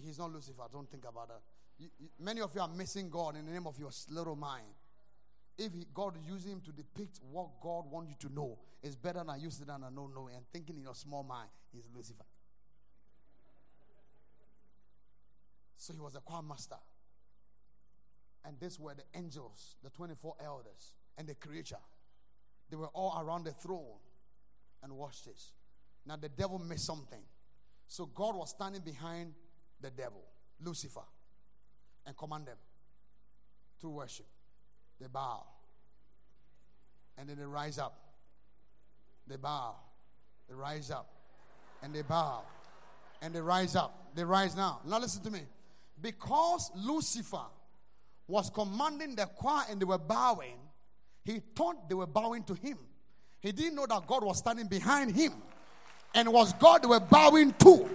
[0.04, 0.62] He's not Lucifer.
[0.72, 1.40] Don't think about that.
[1.78, 4.66] You, you, many of you are missing God in the name of your little mind.
[5.58, 9.22] If he, God using him to depict what God wants you to know, it's better
[9.24, 12.24] than you sit down and not know and thinking in your small mind he's Lucifer.
[15.76, 16.76] So he was a choir master.
[18.44, 21.76] And these were the angels, the 24 elders, and the creature.
[22.70, 24.00] They were all around the throne.
[24.82, 25.52] And watch this.
[26.06, 27.22] Now the devil missed something.
[27.92, 29.34] So God was standing behind
[29.82, 30.22] the devil,
[30.64, 31.04] Lucifer,
[32.06, 32.56] and command them
[33.82, 34.24] to worship.
[34.98, 35.44] They bow.
[37.18, 37.94] And then they rise up.
[39.26, 39.74] They bow.
[40.48, 41.06] They rise up.
[41.82, 42.44] And they bow.
[43.20, 44.14] And they rise up.
[44.14, 44.80] They rise now.
[44.86, 45.42] Now listen to me.
[46.00, 47.44] Because Lucifer
[48.26, 50.56] was commanding the choir and they were bowing,
[51.26, 52.78] he thought they were bowing to him.
[53.40, 55.34] He didn't know that God was standing behind him
[56.14, 57.88] and was God they were bowing to,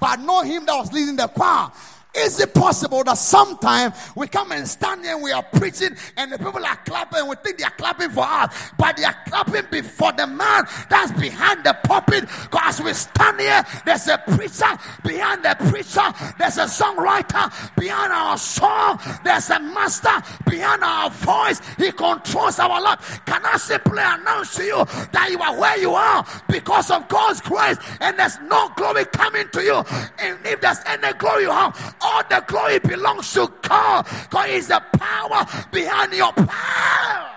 [0.00, 1.70] but not him that was leading the choir.
[2.16, 6.32] Is it possible that sometimes we come and stand here and we are preaching and
[6.32, 9.16] the people are clapping and we think they are clapping for us, but they are
[9.26, 12.24] clapping before the man that's behind the pulpit?
[12.50, 18.38] Because we stand here, there's a preacher behind the preacher, there's a songwriter behind our
[18.38, 21.60] song, there's a master behind our voice.
[21.76, 23.20] He controls our life.
[23.26, 27.40] Can I simply announce to you that you are where you are because of God's
[27.42, 29.84] grace and there's no glory coming to you?
[30.18, 34.06] And if there's any glory you have, all the glory belongs to God.
[34.30, 37.28] God is the power behind your power.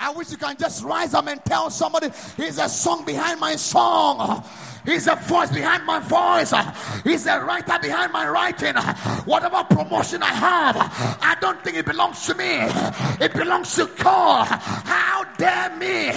[0.00, 3.56] I wish you can just rise up and tell somebody, He's a song behind my
[3.56, 4.44] song.
[4.88, 6.54] He's a voice behind my voice.
[7.04, 8.74] He's a writer behind my writing.
[9.26, 10.76] Whatever promotion I have,
[11.20, 12.60] I don't think it belongs to me.
[13.20, 14.46] It belongs to God.
[14.46, 16.12] How dare me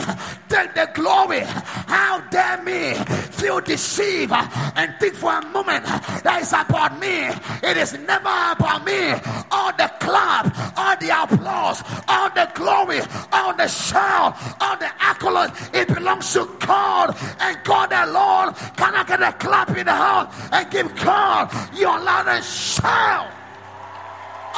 [0.48, 1.42] take the glory?
[1.42, 2.94] How dare me
[3.32, 5.84] feel deceived and think for a moment
[6.24, 7.28] that it's about me?
[7.68, 9.12] It is never about me.
[9.52, 10.48] All the clap,
[10.78, 13.02] all the applause, all the glory,
[13.34, 19.04] all the shout, all the accolades, it belongs to God and God alone can I
[19.04, 23.32] get a clap in the house and give God your loudest shout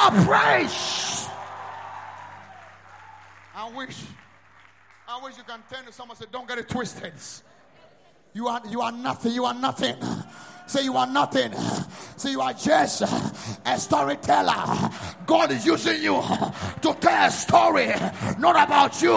[0.06, 1.28] of praise?
[3.56, 4.02] I wish,
[5.08, 7.14] I wish you can turn to someone and say, Don't get it twisted.
[8.34, 9.32] You are, you are nothing.
[9.32, 9.96] You are nothing.
[10.66, 11.52] Say you are nothing.
[12.16, 14.90] Say you are just a storyteller.
[15.26, 16.20] God is using you
[16.82, 17.88] to tell a story,
[18.38, 19.12] not about you,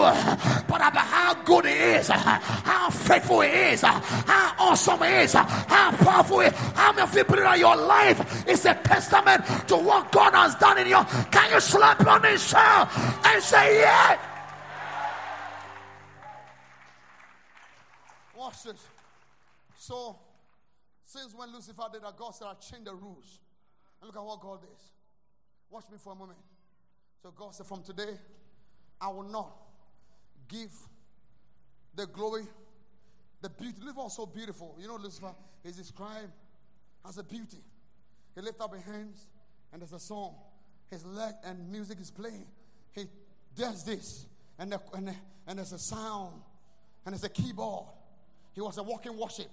[0.68, 5.92] but about how good He is, how faithful He is, how awesome He is, how
[5.92, 6.54] powerful He is.
[6.54, 10.56] How many of you put in your life is a testament to what God has
[10.56, 11.04] done in you?
[11.32, 14.20] Can you slap on yourself and say, Yeah?
[18.38, 18.88] Watch this.
[19.78, 20.16] So,
[21.18, 23.40] since when Lucifer did that, God said, I changed the rules.
[24.00, 24.70] And look at what God did.
[25.70, 26.40] Watch me for a moment.
[27.22, 28.18] So God said, From today,
[29.02, 29.52] I will not
[30.48, 30.72] give
[31.96, 32.44] the glory,
[33.42, 33.78] the beauty.
[33.82, 34.78] Lucifer was so beautiful.
[34.80, 36.32] You know, Lucifer is described
[37.08, 37.64] as a beauty.
[38.36, 39.28] He lifts up his hands,
[39.74, 40.36] and there's a song.
[40.92, 42.46] His leg and music is playing.
[42.92, 43.06] He
[43.56, 44.26] does this,
[44.60, 45.16] and, the, and, the,
[45.48, 46.42] and there's a sound,
[47.06, 47.88] and there's a keyboard.
[48.54, 49.50] He was a walking worship.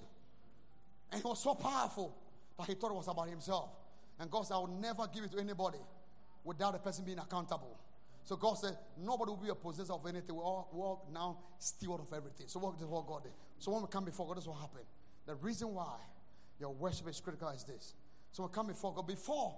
[1.14, 2.12] And he was so powerful
[2.58, 3.70] that he thought it was about himself.
[4.18, 5.78] And God said, I will never give it to anybody
[6.42, 7.78] without the person being accountable.
[8.24, 10.34] So God said, nobody will be a possessor of anything.
[10.34, 12.48] We're all, all now steward of everything.
[12.48, 13.32] So what what God did?
[13.58, 14.80] So when we come before God, this will happen.
[15.26, 15.96] The reason why
[16.58, 17.94] your worship is critical is this.
[18.32, 19.06] So we come before God.
[19.06, 19.54] Before,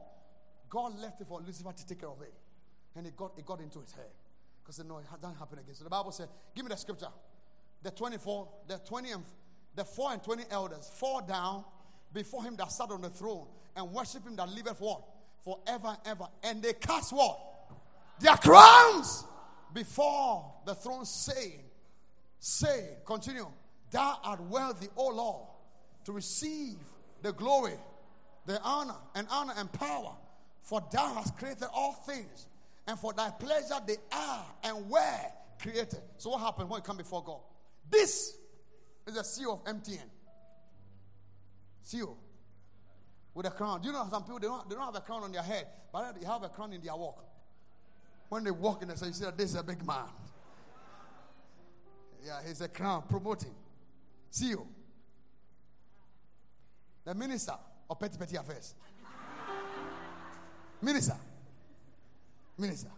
[0.69, 2.35] God left it for Lucifer to take care of it.
[2.97, 4.13] And it got, it got into his head.
[4.63, 5.75] Because no, it doesn't happen again.
[5.75, 7.09] So the Bible said, give me the scripture.
[7.83, 9.23] The 24, the 20 and
[9.77, 11.65] the 4 and 20 elders fall down
[12.13, 13.47] before him that sat on the throne
[13.77, 15.03] and worship him that liveth what?
[15.45, 16.27] Forever and ever.
[16.43, 17.39] And they cast what?
[18.19, 19.25] Their crowns
[19.75, 21.61] before the throne, saying,
[22.41, 23.47] Say, continue,
[23.91, 25.49] Thou art worthy, O Lord,
[26.05, 26.77] to receive
[27.23, 27.75] the glory,
[28.47, 30.13] the honor, and honor and power.
[30.63, 32.47] For thou hast created all things,
[32.87, 35.21] and for thy pleasure they are and were
[35.61, 36.01] created.
[36.19, 37.41] So, what happened when you come before God?
[37.89, 38.37] This
[39.07, 40.09] is a seal of MTN.
[41.83, 42.17] Seal.
[43.35, 43.81] With a crown.
[43.81, 45.67] Do you know some people they don't, they don't have a crown on their head,
[45.93, 47.25] but they have a crown in their walk.
[48.29, 50.07] When they walk in the say, you see that this is a big man.
[52.25, 53.55] Yeah, he's a crown promoting.
[54.31, 54.67] Seal.
[57.05, 57.55] The minister
[57.89, 58.75] of petty petty affairs.
[60.83, 61.17] minister.
[62.59, 62.91] Minister.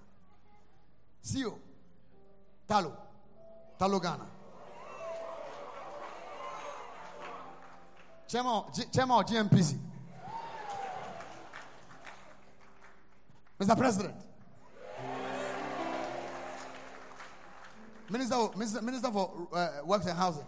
[1.23, 1.59] CEO.
[2.67, 2.97] Tullow.
[3.79, 4.38] Tullow Ghana.
[8.29, 8.63] Chairman,
[8.93, 9.79] chairman of GNPC.
[13.59, 13.77] Mr.
[13.77, 14.15] President.
[18.11, 20.45] Minister, Minister, Minister for uh, Works and Housing.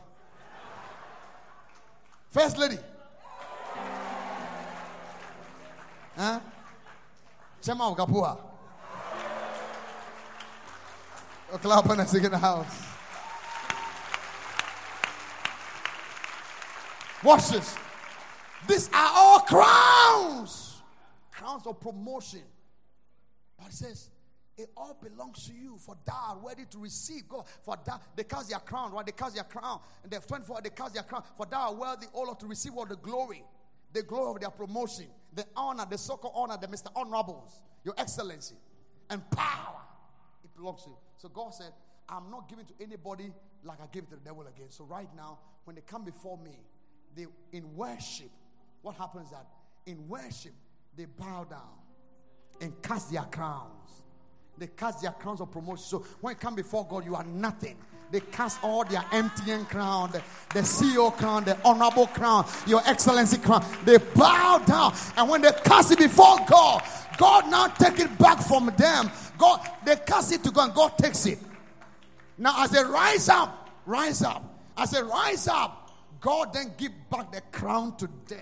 [2.30, 2.78] First Lady.
[6.16, 6.40] Huh?
[7.62, 8.38] Chairman of Kapua.
[11.62, 12.89] Clap and a the house.
[17.22, 17.76] Watch this.
[18.66, 20.82] These are all crowns.
[21.30, 22.42] Crowns of promotion.
[23.58, 24.10] But it says,
[24.56, 25.76] it all belongs to you.
[25.78, 27.44] For thou worthy to receive God.
[27.62, 29.04] For thou, they cast their crown, right?
[29.04, 29.80] They cast their crown.
[30.02, 31.22] And they've 24, they cast their crown.
[31.36, 33.42] For thou worthy, O Lord, to receive all the glory.
[33.92, 35.06] The glory of their promotion.
[35.34, 36.94] The honor, the so-called honor, the Mr.
[36.94, 37.62] Honorables.
[37.84, 38.56] Your excellency.
[39.08, 39.80] And power.
[40.44, 40.96] It belongs to you.
[41.16, 41.72] So God said,
[42.08, 43.32] I'm not giving to anybody
[43.64, 44.66] like I gave to the devil again.
[44.70, 46.58] So right now, when they come before me,
[47.16, 48.30] they in worship,
[48.82, 49.46] what happens that
[49.86, 50.52] in worship
[50.96, 51.60] they bow down
[52.60, 54.02] and cast their crowns.
[54.58, 55.84] They cast their crowns of promotion.
[55.84, 57.76] So when you come before God, you are nothing.
[58.10, 63.38] They cast all their MTN crown, the, the CEO crown, the honorable crown, your excellency
[63.38, 63.64] crown.
[63.84, 64.94] They bow down.
[65.16, 66.82] And when they cast it before God,
[67.16, 69.10] God now take it back from them.
[69.38, 71.38] God, they cast it to God and God takes it.
[72.36, 74.44] Now, as they rise up, rise up.
[74.76, 75.79] As they rise up,
[76.20, 78.40] God then give back the crown to them.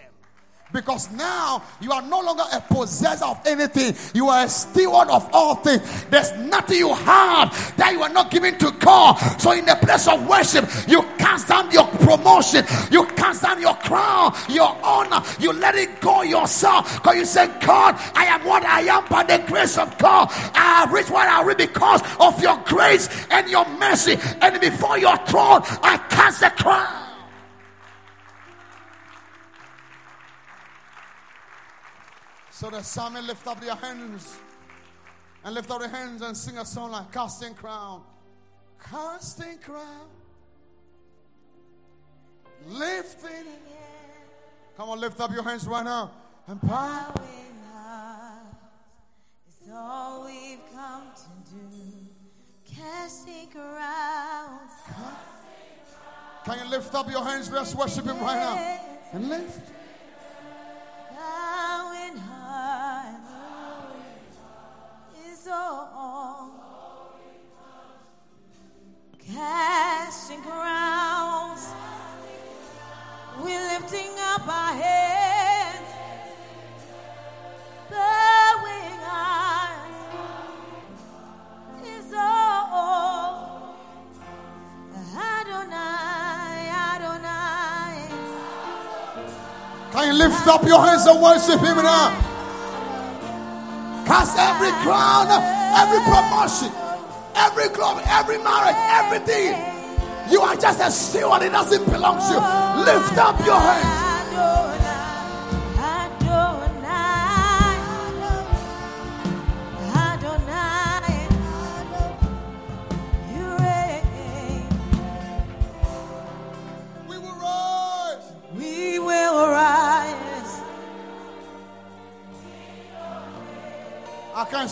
[0.71, 3.95] Because now you are no longer a possessor of anything.
[4.15, 6.05] You are a steward of all things.
[6.07, 9.15] There's nothing you have that you are not giving to God.
[9.41, 12.67] So in the place of worship, you cast down your promotion.
[12.91, 15.23] You cast down your crown, your honor.
[15.41, 16.97] You let it go yourself.
[16.97, 20.29] Because you say, God, I am what I am by the grace of God.
[20.55, 24.19] I have reached what I reach because of your grace and your mercy.
[24.43, 27.08] And before your throne, I cast the crown.
[32.59, 34.37] So the psalmist lift up their hands
[35.45, 38.03] and lift up their hands and sing a song like Casting Crown.
[38.83, 40.09] Casting Crown.
[42.67, 43.47] Lifting.
[44.77, 46.11] Come on, lift up your hands right now.
[46.49, 47.15] And power.
[49.47, 52.75] Is all we've come to do.
[52.75, 54.73] Casting crowns.
[56.45, 57.53] Can you lift up your hands?
[57.53, 58.81] Let's worship Him right now.
[59.13, 59.78] And lift.
[90.39, 92.15] Lift up your hands and worship Him now.
[94.07, 95.27] Cast every crown,
[95.75, 96.71] every promotion,
[97.35, 99.59] every glory, every marriage, everything.
[100.31, 102.85] You are just a steward, it doesn't belong to you.
[102.87, 103.88] Lift up your hands.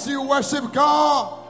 [0.06, 1.45] You worship God.